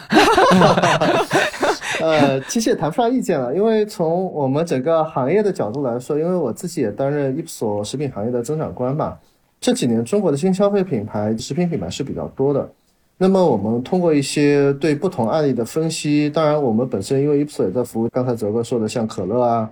[2.02, 9.18] 呃，其实也谈不上意见了，因为从我们整个行业的角度来说，因为我自己也担任一所食品行业的增长官嘛，
[9.62, 12.70] 这几年中国的新消费品牌、食品品牌是比较多的。
[13.18, 19.70] 那么我们通过一些对不同案例的分析，当然我们本身因为一所也在服务刚才泽哥说的像可乐啊、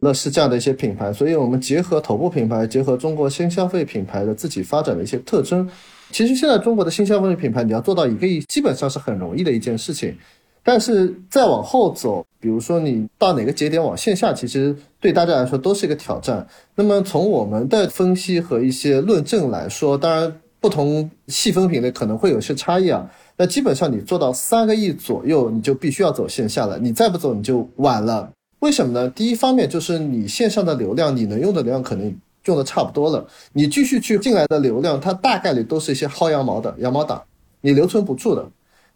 [0.00, 5.68] 乐事这样的一些品牌，所以我们结合头部品牌，结合中国新消费品牌的自己发展的一些特征，
[6.12, 10.16] 其实现在中国的新消费品牌你要做到一个亿，基本上是很容易的一件事情。
[10.64, 16.44] 但是再往后走，比如说你到哪个节点往线下，其实对大家来说都是一个挑战。
[16.74, 23.06] 那么从我们的分析和一些论证来说，当然不同细分品类可能会有些差异啊。
[23.36, 26.78] 那基本上你做到三个亿左右，你就必须要走线下了。
[26.78, 28.30] 你再不走你就晚了。
[28.60, 29.10] 为什么呢？
[29.10, 33.26] 第一方面就是你线上的流量，你能用的流量可能用的差不多了。
[33.52, 37.22] 你继续去进来的流量，它大概率都是一些薅羊毛的羊毛党，
[37.60, 38.48] 你留存不住的。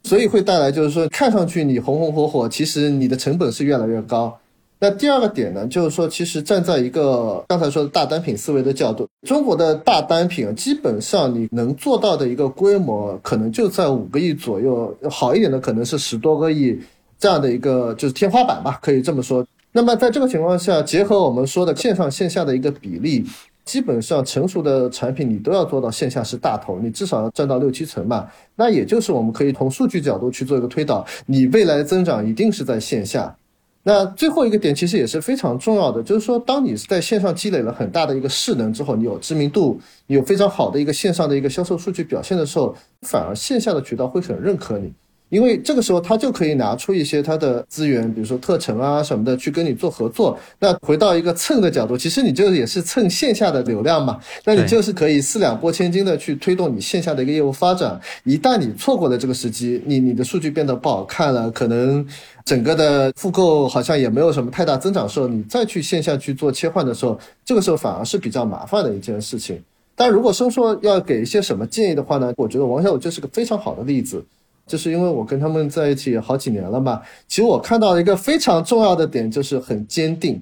[0.04, 4.38] 所以会带来，就是说，看上去你红红火火，其实你的成本是越来越高。
[4.80, 16.78] 那第二个点呢，就是说，其实站在一个刚才说的大单品思维的角度，中国的大单品基本上你能做到的一个规模，可能就在五个亿左右，好一点的可能是十多个亿
[17.18, 19.44] 这样的一个就是天花板吧，可以这么说。
[19.72, 23.24] 那么在这个情况下，结合我们说的线上线下的一个比例，
[23.68, 28.26] 基本上成熟的产品你都要做到线下是大头，你至少要占到六七成嘛。
[28.56, 33.36] 那也就是我们可以从数据角度去做一个推导，你未来的增长一定是在线下。
[33.82, 44.90] 那最后一个点其实也是非常重要的，就是说，当你在线上积累了很大的一个势能之后，你有知名度，有非常好的一个线上的一个销售数据表现的时候，反而线下的渠道会很认可你。
[45.28, 50.38] 因为这个时候他就可以拿出一些他的资源，比如说特成啊什么的，去跟你做合作。
[50.58, 54.18] 那回到一个蹭的角度，其实你就也是蹭线下的流量嘛。
[54.44, 58.00] 那你就是可以四两拨千斤的去推动你线下的一个业务发展。
[58.24, 62.06] 一旦你错过了这个时机，你你的数据变得不好看了，可能
[62.44, 69.62] 整个的复购好像也没有什么太大增长的时候，你再去线下去做切换的时候，这个时候反而是比较麻烦的一件事情。
[69.94, 74.24] 但如果说说要给一些什么建议的话呢，我觉得王小武就是个非常好的例子。
[74.68, 80.40] 就是因为我跟他们在一起好几年了嘛，其实我看到一个非常重要的点，就是很坚定。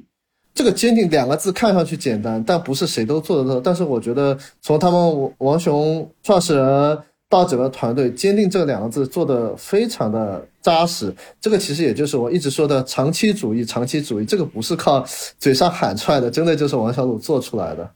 [0.53, 3.61] 这个坚定两个字看上去简单，但不是谁都做得到。
[3.61, 6.99] 但是我觉得从他们王雄创始人
[7.29, 11.15] 到整个团队，坚定这两个字做的非常的扎实。
[11.41, 15.05] 这个其实也就是我一直说的长期主义，长期主义这个不是靠
[15.39, 17.91] 嘴上喊出来的，真的就是王小鲁做出来的。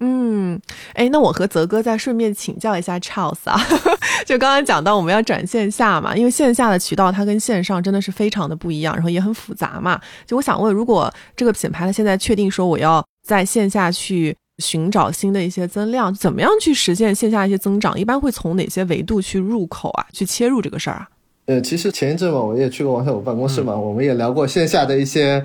[0.00, 0.60] 嗯，
[0.92, 3.58] 哎，那我和泽哥再顺便请教一下 Charles 啊，
[4.26, 9.98] 就刚刚讲到我们要转线下嘛，因为线下的渠道它跟线上真的是非常的不一样，然后也很复杂嘛。
[10.26, 17.98] 就我想问，如果这个品牌它现在确定说我要在线下去寻找新的一些增量，怎么样去实现线下一些增长？
[17.98, 20.06] 一般会从哪些维度去入口啊？
[20.12, 21.08] 去切入这个事儿啊？
[21.46, 25.40] 呃，其实前一阵嘛，我也去过王小武办公室嘛，我们也聊过线下的一些，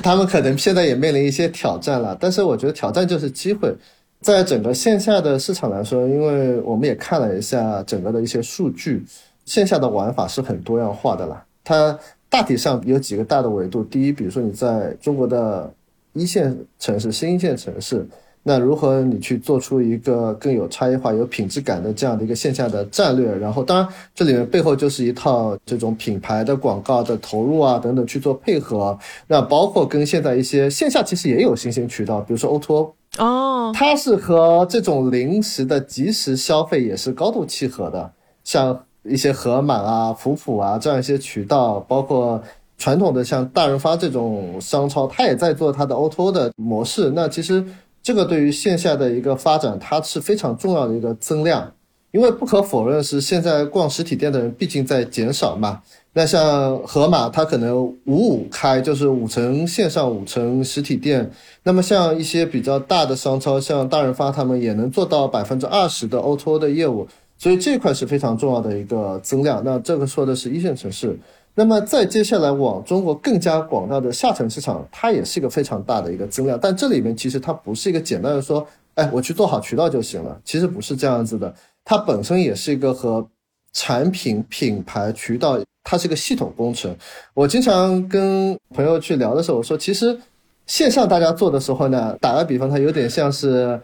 [0.00, 2.16] 他们可能现在也面临一些挑战了。
[2.20, 3.74] 但是我觉得挑战就是机会，
[4.20, 9.04] 在整个线下的市场来说，因为我们也看了一下整个的一些数据，
[9.44, 11.44] 线下的玩法是很多样化的啦。
[11.64, 11.98] 它
[12.28, 15.68] 大体上有几个大的维度，第一，比如说你在中国的
[16.12, 18.06] 一线城市、新一线城市。
[18.42, 23.30] 那如何你去做出一个更有差异化、有品质感的这样的一个线下的战略？
[23.36, 28.98] 然后，当然这里面背后就是一套这种品牌的广告的投入啊等等去做配合。
[29.26, 38.10] 那包括跟现在一些线下其实也有新兴渠道，比如说 O2O O 哦，它是和这种临时的即时消费也是高度契合的。
[38.42, 42.42] 像一些盒马啊、普普啊这样一些渠道，包括
[42.78, 47.10] 传统的像大润发这种商超，它也在做它的 O2O 的模式。
[47.10, 47.62] 那其实。
[48.02, 51.72] 这个对于线下的一个发展，它是非常重要的一个增量，
[52.12, 55.82] 因为不可否认是现在逛实体店的人毕竟在减少嘛。
[56.12, 61.30] 那像盒马，它可能五五开，就是五成线上，五成实体店。
[61.62, 67.06] 那么像一些比较大的商超，像大润发，他们也能做到百分之二十的 O2O 的业务，
[67.38, 69.62] 所以这块是非常重要的一个增量。
[69.64, 71.16] 那这个说的是一线城市。
[71.60, 76.58] 那么再接下来往中国更加广大的下沉市场，它也是一个非常大的一个增量。
[76.58, 80.40] 但这里面其实它不是一个简单的说，哎，我去做好渠道就行了。
[80.42, 81.54] 其实不是这样子的，
[81.84, 83.28] 它本身也是一个和
[83.74, 86.96] 产品、品牌、渠道，它是一个系统工程。
[87.34, 90.18] 我经常跟朋友去聊的时候，我说，其实
[90.64, 93.78] 线上大家做的时候呢，打个比方，它有点像是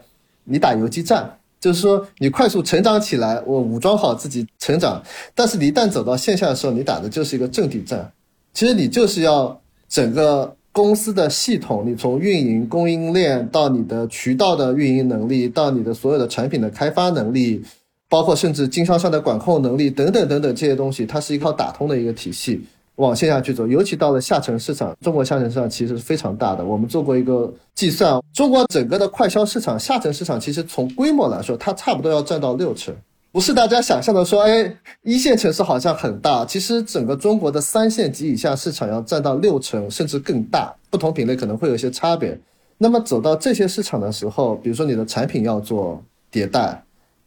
[0.45, 1.37] 你打游击战。
[1.59, 5.01] 就是说，你快速成长起来，我武装好自己成长。
[5.33, 8.11] 但是你一旦走到线下的时候，你打的就是一个阵地战。
[8.53, 17.63] 其实你就是要整个公司的系统，你从运营、供应链到你的渠道的运营能力，到你的所有的产品的开发能力，
[18.07, 22.61] 包括甚至经销商的管控能力等等等等这些东西，它是一套打通的一个体系。
[22.97, 26.65] 往线下去走，尤其到了下沉市场，中国下沉市场其实是非常大的。
[26.65, 32.95] 我们做过一个计算，中国整个的快消市场下沉市场，其实从规模来说，它差不多要占到六成，
[33.31, 42.35] 不是大家想象的说，哎，一线城市好像很大，其实整个中国的三线及以下市场要占到六成甚至更大，不同品类可能会有一些差别。
[42.79, 46.83] 那么走到这些市场的时候，比如说你的产品要做迭代，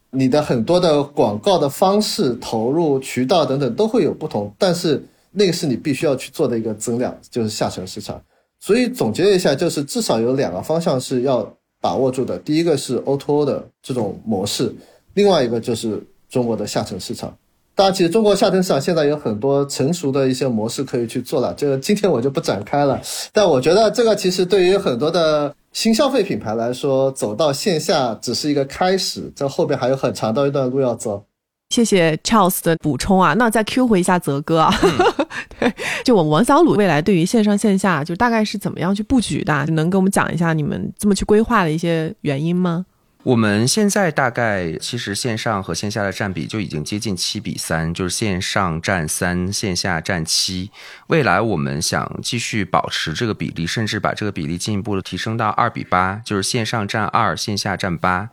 [0.09, 5.01] 你的很多的广告的方式、投入渠道等等都会有不同，但是。
[5.31, 8.21] 那个是你必须要去做的一个增量，就是下沉市场。
[8.59, 12.37] 所以总结一下，就是至少有两个方向是要把握住的。
[12.37, 14.71] 第一个是 O2O 的这种模式，
[15.15, 17.35] 另外一个就是中国的下沉市场。
[17.73, 23.01] 当然，其实中国下沉市场现在有很多成熟的一些模式可以去做了，这个今天我就不展开了。
[23.31, 31.23] 但我觉得这个其实对于很多的新消费品牌来说，走到线下只是一个开始，这后边还有很长的一段路要走。
[31.71, 34.71] 谢谢 Charles 的补充啊，那再 Q 回一下泽哥啊，
[35.57, 39.65] 对，就我们王小鲁未来对于线上线下就大概是怎么样去布局的？
[39.67, 42.85] 能给我们讲一下你们这么去规划的一些原因吗？
[43.23, 50.71] 我们现在大概其实线上和线下的占比就已经接近七比三，就是线上占三，线下占七。
[51.05, 58.27] 未来我们想继续保持这个比例，甚至把这个比例进一步的提升到二比八，就是线上占二，线下占八。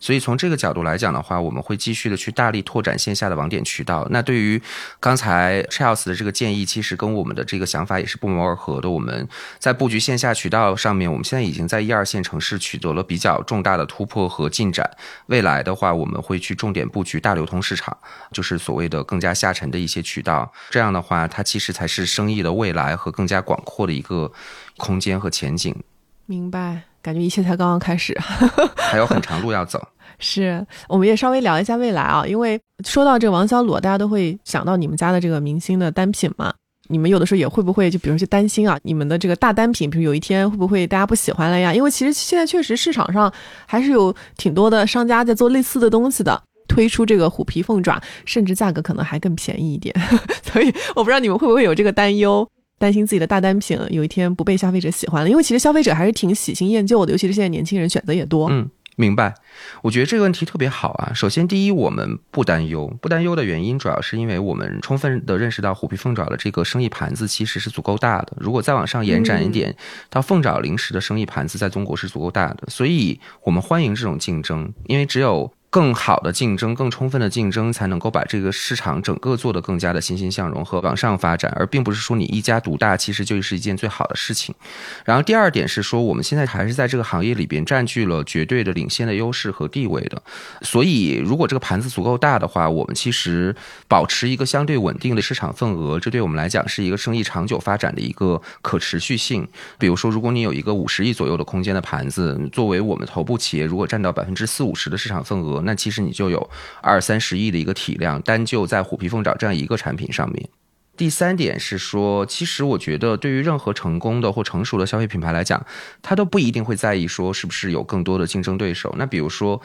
[0.00, 4.08] 所以从这个角度来讲的话，我们会继续的去大力拓展线下的网点渠道。
[4.10, 4.60] 那对于
[4.98, 8.90] 刚才 Charles 的这个建议，其实跟我们的这个想法也是不谋而合的。
[8.90, 9.28] 我们
[9.60, 14.31] 在布局线下渠道上面，我们现在已经在一二线城市取得了比较重大的突破。
[14.32, 14.90] 和进展，
[15.26, 17.94] 未来的话，我们会去重点布局大流通市场，
[18.32, 20.50] 就是所谓的更加下沉的一些渠道。
[20.70, 24.32] 这样的话，它其实才是生意的未来和更加广阔的一个
[24.78, 25.76] 空间和前景。
[26.24, 28.18] 明白，感觉一切才刚刚开始，
[28.78, 29.86] 还有很长路要走。
[30.18, 36.54] 是，我们也稍微聊一下未来啊，因为说到这个王小裸，大家都会想到你们家的这个明星的单品嘛。
[36.88, 41.72] 你们有的时候也会不会就比如去担心啊，你们的这个大单品，比如有一天会不会大家不喜欢了呀？
[41.72, 43.32] 因为其实现在确实市场上
[43.66, 49.94] 还是有挺多的商家在做类似的东西的，推出这个虎皮凤爪，甚至价格可能还更便宜一点。
[50.42, 52.46] 所以我不知道你们会不会有这个担忧，
[52.78, 55.30] 担心自己的大单品有一天不被消费者喜欢了？
[55.30, 58.48] 因为其实消费者还是挺喜新厌旧的，尤其是现在年轻人选择也多。
[58.50, 58.68] 嗯。
[59.02, 59.34] 明白，
[59.82, 61.10] 我觉得这个问题特别好啊。
[61.12, 68.32] 首先，第一，我们不担忧，不担忧的原因主要是因为我们充分的认识到虎皮凤爪的这个生意盘子其实是足够大的。
[68.38, 69.74] 如果再往上延展一点，
[70.08, 75.52] 到凤爪零食的生意盘子在中国是足够大的，所以我们欢迎这种竞争，因为只有。
[75.72, 84.54] 更好的竞争，更充分的竞争，才能够把这个市场整个做得更加的欣欣向荣和往上发展，而并不是说你一家独大，其实就是一件最好的事情。
[85.02, 90.22] 然后第二点是说，我们现在还是在这个行业里边占据了绝对的领先的优势和地位的。
[90.60, 93.56] 所以，如果这个盘子足够大的话，我们其实
[93.88, 99.48] 保持一个相对稳定的市场份额，这对我们来讲是一个生意长久发展的一个可持续性。
[99.78, 105.61] 比如说，如果你有一个五十亿左右的空间的盘子，作为我们头部企业，如果占到百分之四五十的市场份额。
[105.64, 106.50] 那其实你就有
[106.80, 110.48] 二三十亿的一个体量，单就在虎皮凤爪这样一个产品上面。
[110.96, 115.64] 第三点是说，其实我觉得对于任何成功的或成熟的消费品牌来讲，
[116.02, 118.94] 他都不一定会在意说是不是有更多的竞争对手。
[118.98, 119.60] 那比如说。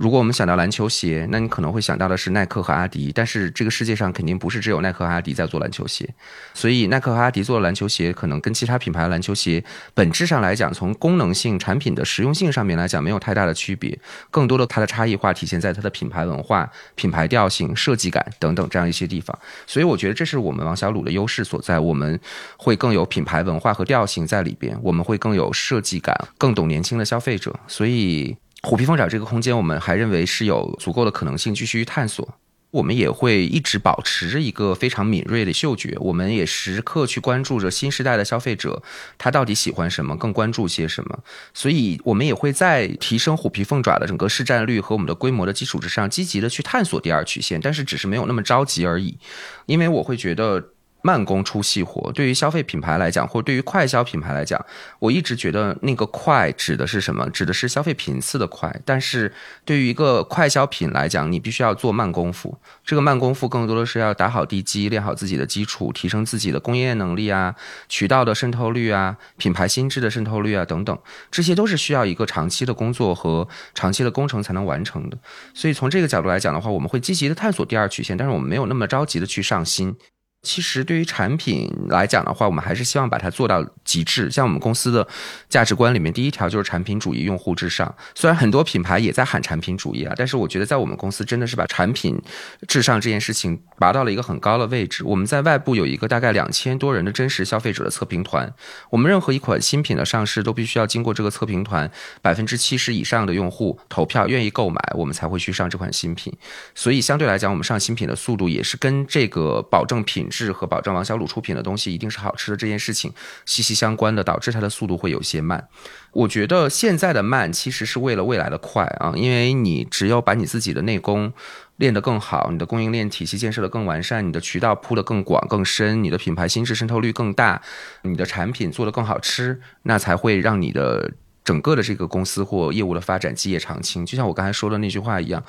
[0.00, 6.08] 如果我们想到篮球鞋，那你可能会想到的是耐克和阿迪，但是这个世界上肯定不是只有耐克和阿迪在做篮球鞋，
[6.54, 13.98] 所以耐克和阿迪做的篮球鞋可能跟其他品牌的篮球鞋本质上来讲，从功能性、产品的实用性上面来讲没有太大的区别，
[14.30, 22.18] 更多的它的差异化体现在它的品牌文化、品牌调性、设计感等等这样一些地方，所以我觉得这是我们王小鲁的优势所在，我们
[22.56, 28.34] 会更有品牌文化和调性在里边，我们会更有设计感，更懂年轻的消费者，所以。
[28.62, 32.36] 虎皮凤爪这个空间，我们还认为是有足够的可能性继续探索。
[32.72, 38.80] 我们也会一直保持着一个非常敏锐的嗅觉，我们也时刻去关注着新时代的消费者，
[39.18, 41.18] 他到底喜欢什么，更关注些什么。
[41.52, 49.18] 所以，我们也会在提升虎皮凤爪的整个市占率和我们的规模的基础之上，积极的去探索第二曲线，但是只是没有那么着急而已。
[49.66, 50.74] 因为我会觉得。
[51.02, 54.64] 慢工出细活，对于消费品牌来讲，或对于快消品牌来讲，
[54.98, 57.28] 我一直觉得那个快指的是什么？
[57.30, 58.74] 指的是消费频次的快。
[58.84, 59.32] 但是
[59.64, 62.58] 对于一个快消品来讲，你必须要做慢功夫。
[62.84, 67.54] 这个慢功夫更多的是要打好地基，练好自己的基础，提升自己的供应链能力啊，
[67.88, 70.98] 渠道的渗透率啊，品牌心智的渗透率啊等等，
[71.30, 75.18] 这些都是需要一个长期的工作和长期的工程才能完成的。
[75.54, 79.96] 所以从这个角度来讲的话，我们会积极的探索第二曲线，但是我们没有那么着急的去上新。
[80.42, 84.30] 其实对于产品来讲的话，我们还是希望把它做到极致。
[84.30, 85.06] 像我们公司的
[85.50, 87.94] 价值观里面，第一条就是产品主义、用户至上。
[88.14, 92.18] 虽然很多品牌也在喊产品主义啊，但是我觉得在我们公司真的是把产品
[92.66, 95.04] 至上这件事情拔到了一个很高的位置。
[95.04, 98.50] 我们在外部有一个大概两千多人的真实消费者的测评团。
[98.88, 101.90] 我们任何一款新品的上市都必须要经过这个测评团
[102.22, 106.32] 百分之七十以上的用户投票愿意购买，我们才会去上这款新品。
[106.74, 110.28] 所以相对来讲，我们上新品的速度也是跟这个保证品。
[110.30, 113.12] 质和保证王小卤出品的东西一定是好吃的这件事情
[113.44, 115.68] 息息相关的，导致它的速度会有些慢。
[116.12, 121.32] 我觉得现在的慢其实是为了未来的快啊，因为你只有把你自己的内功
[121.76, 127.60] 练得更好，你的供应链体系建设的更完善，你的渠道铺得更广更深，你的品牌心智渗透率更大，
[128.02, 131.12] 你的产品做得更好吃，那才会让你的。
[131.50, 135.42] 整个的这个公司或业务的发展基业长青，就像我刚才说的那句话一样，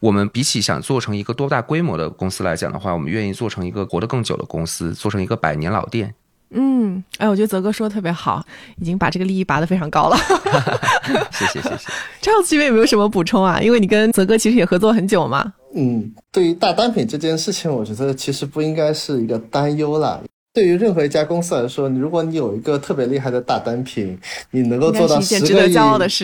[0.00, 6.14] 我们比起想做成一个多大规模的公司来讲的话，我们愿意做成一个活得更久的公司，做成一个百年老店。
[6.50, 8.44] 嗯，哎，我觉得泽哥说的特别好，
[8.78, 10.16] 已经把这个利益拔得非常高了。
[11.32, 11.90] 谢 谢谢谢。
[12.20, 13.58] 这样子这边有没有什么补充啊？
[13.62, 15.54] 因为你跟泽哥其实也合作很久嘛。
[15.74, 20.20] 嗯，对于大单品这件事情，我觉得其实不应该是一个担忧啦。
[20.56, 24.18] 对于任何一家公司来说，如果你有一个特别厉害的大单品，
[24.50, 25.74] 你能够做到十个亿，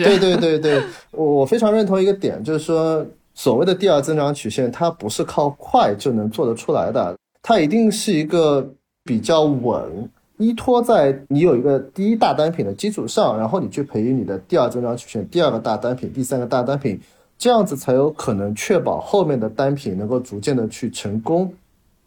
[0.05, 3.05] 对对对对，我 我非常认同一个点，就是说
[3.35, 8.67] 所谓的第二增长曲线，它不是靠快就能做得出来的，它一定是一个
[9.03, 16.99] 比较稳，依托在你有一个第一大单品的基础上，然后你去培育你的第二增长曲线，第二个大单品，第三个大单品，
[17.37, 21.53] 这样子才有可能确保后面的单品能够逐渐的去成功。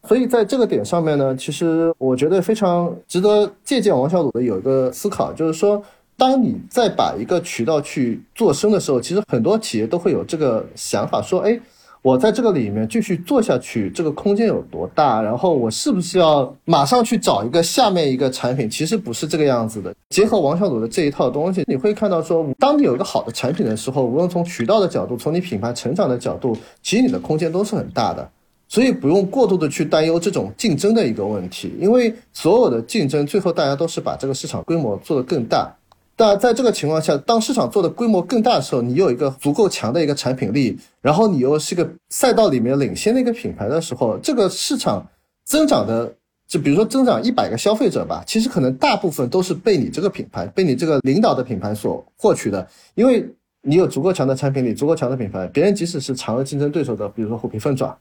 [0.07, 5.83] 所以在这个点上面呢，其实我觉得非常值得借鉴王小鲁的有一个思考，就是说，
[6.17, 11.59] 当你在把一个渠道去做深的时候，其实很多企业都会有这个想法，说，哎，
[12.03, 15.21] 我在这个里面继续做下去，这个空间有多大？
[15.21, 18.71] 然后我是不是要马上去找一个下面一个产品？
[18.71, 19.93] 其实不是这个样子的。
[20.11, 28.31] 结合王小鲁的这一套东西，你会看到说，当你有一个好的产品的时候，无论从渠道的角度，从你品牌成长的角度，其实你的空间都是很大的。
[28.69, 35.73] 所以不用过度的去担忧这种竞争的一个问题，因为所有的竞争最后大家都是把这个市场规模做得更大。
[36.19, 45.07] 但在这个情况下，当市场做的规模更大的时候，你有一个足够强的一个产品力，然后你又是个赛道里面领先的一个品牌的时候，这个市场
[45.45, 46.15] 增长的，
[46.49, 53.29] 就比如说增长一百个消费者吧，其实可能大部分都是被你这个品牌、被你这个领导的品牌所获取的，因为
[53.61, 57.97] 你有足够强的产品力、足够强的品牌，别人即使是常为竞争对手的，比如说虎皮凤爪。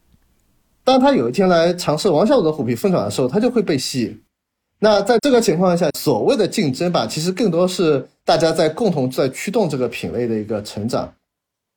[0.86, 4.22] 当他有一天来尝试王小五的虎皮凤爪的时候，他就会被吸引。
[4.80, 11.12] 那在这个情况下，所谓的竞争吧，其实更多是大家在共同在驱动这个品类的一个成长。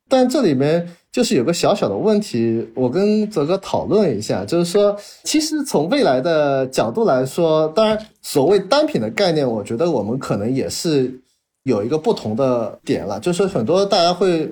[0.07, 11.19] 但这里面就是有个小小的问题，我跟泽哥讨论一下，就是说，其实从未来的角度来说，当然所谓单品的概念，我觉得我们可能也是
[11.63, 14.51] 有一个不同的点了，就是很多大家会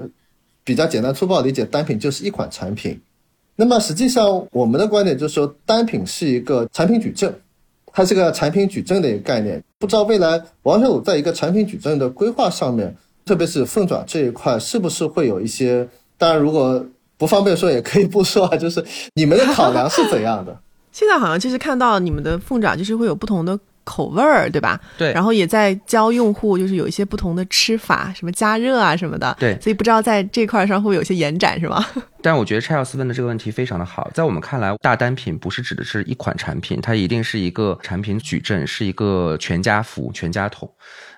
[0.63, 2.99] 比较简单粗暴理解单品就是一款产品。
[3.59, 7.33] 那么实际上，我们的观点就是说，单品是一个产品矩阵，
[7.91, 9.61] 它是个产品矩阵的一个概念。
[9.79, 12.95] 不知道未来王小鲁在一个产品矩阵的规划上面，
[13.25, 15.89] 特别是凤爪这一块，是不是会有一些？
[16.19, 16.85] 当然，如果
[17.17, 18.55] 不方便说，也可以不说啊。
[18.57, 18.85] 就是
[19.15, 20.55] 你们的考量是怎样的？
[20.93, 23.59] 现在好像就是看到你们的凤爪，就是会有不同的。
[23.87, 24.77] 口味儿对吧？
[24.97, 29.33] 对，然后也在教用户，就是有一些不同的吃法，什么加热啊什么的。
[29.39, 31.83] 对，所以不知道在这块上会有些延展是吗？
[32.21, 40.69] 但我觉得 Charles 问的这个问题非常的好，在我们看来，大单品不是指的是一款产品，它一定是一个产品矩阵，是一个全家福、全家桶。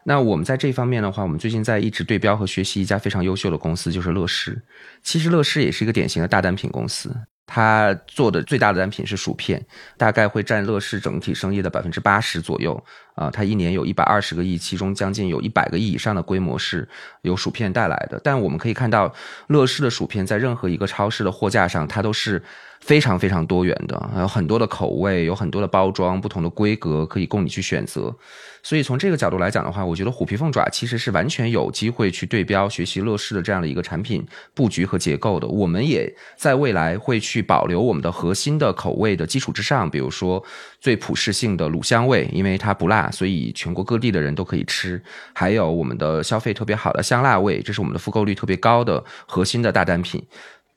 [0.04, 4.62] 那我们在这方面的话，我们最近在一直对标和学习一家非常优秀的公司，就是乐视。
[5.02, 7.16] 其实乐视也是一个典型的大单品公司。
[7.52, 9.66] 他做的最大的单品是薯片，
[9.98, 12.82] 大概会占乐视整体生意的百分之八十左右
[13.16, 13.32] 啊。
[13.32, 16.88] 它一年有一百二十个亿，其中将近有一百个亿以上的规模是
[17.24, 18.22] 由薯片带来的。
[18.24, 19.12] 但我们可以看到，
[19.48, 22.44] 乐视的薯片在任何一个超市的货架上，它都是。
[22.80, 28.16] 非常非常多元的，有很多的口味，有很多的包装，不同的规格可以供你去选择。
[28.62, 35.48] 所以从这个角度来讲的话，我觉得虎皮凤爪其实是完全有机会去对标学习乐视的这样的一个产品布局和结构的。
[35.48, 40.44] 我们也在未来会去保留我们的核心的口味的基础之上，比如说
[40.80, 45.02] 最普适性的卤香味，因为它不辣，所以全国各地的人都可以吃。
[45.34, 50.24] 还有我们的消费特别好的香辣味，这是我们的复购率特别高的核心的大单品。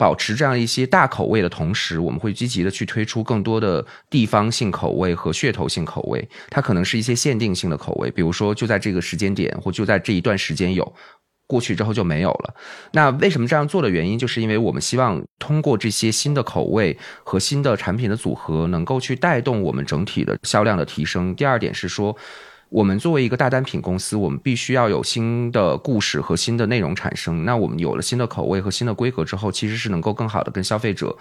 [0.03, 6.29] 保持这样一些大口味的同时，我们会积极的去推出更多的地方性口味和噱头性口味。
[6.51, 10.93] 它可能是一些限定性的口味，比如说就在这个时间点或就在这一段时间有，
[11.47, 12.55] 过去之后就没有了。
[12.91, 21.33] 那为什么这样做的原因，就是因为我们希望通过这些新的口味和新的产品的组合，能够去带动我们整体的销量的提升。
[21.37, 22.17] 第二点是说。
[22.73, 27.45] 我们作为一个大单品公司，我们必须要有新的故事和新的内容产生。
[27.45, 31.15] 那我们有了新的口味和新的规格之后，其实是能够更好的跟消费者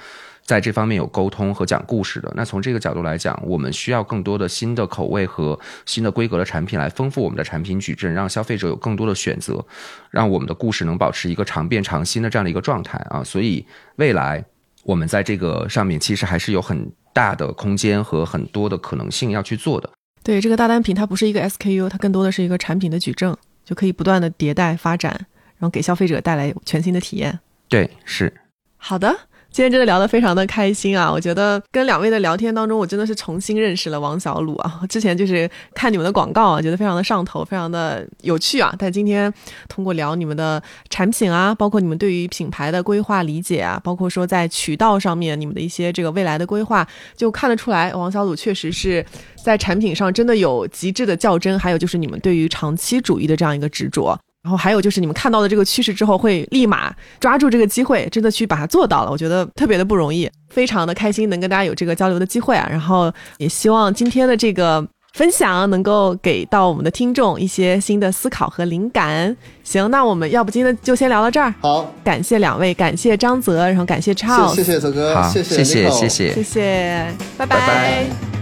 [0.45, 2.31] 在这方面有沟通和讲故事的。
[2.37, 9.61] 那从这个角度来讲，我们需要更多的新的口味和新的规格的产品来丰富我们的产品矩阵，让消费者有更多的选择，
[10.09, 13.21] 让我们的故事能保持一个常变常新的这样的一个状态啊。
[13.21, 13.65] 所以
[13.97, 14.41] 未来
[14.83, 19.89] 我们在这个上面其实还是有很大的空间和很多的可能性要去做的。
[20.23, 25.11] 对这个大单品，它不是一个 SKU，它更多的是一个产品的矩阵，就可以不断的迭代发展，
[25.57, 27.39] 然后给消费者带来全新的体验。
[27.67, 28.31] 对，是
[28.77, 29.15] 好的。
[29.53, 31.11] 今天真的聊得非常的开心啊！
[31.11, 34.79] 我觉得跟两位的聊天当中，我真的是重新认识了王小鲁啊。
[34.87, 38.73] 之前就是看你们的广告啊，觉得非常的上头，非常的有趣啊。
[38.79, 39.31] 但今天
[39.67, 46.87] 通过聊你们的产品啊，包括你们对于品牌的规划理解啊，包括说在渠道上面你们的一些这个未来的规划，
[47.17, 49.05] 就看得出来，王小鲁确实是
[49.43, 54.17] 在产品上真的有极致的较真，还有就是你们对于长期主义的这样一个执着。
[54.43, 59.11] 然后还有就是你们看到的这个趋势之后，会立马抓住这个机会，真的去把它做到了。
[59.11, 62.67] 我觉得特别的不容易，非常的开心能跟大家有这个交流的机会啊。
[62.69, 64.83] 然后也希望今天的这个
[65.13, 69.35] 分享能够给到我们的听众一些新的思考和灵感。
[69.63, 71.53] 行，那我们要不今天就先聊到这儿。
[71.61, 78.40] 好，感谢两位，感谢张泽，然后感谢超，谢谢泽哥，好，谢谢谢谢谢谢谢，拜拜拜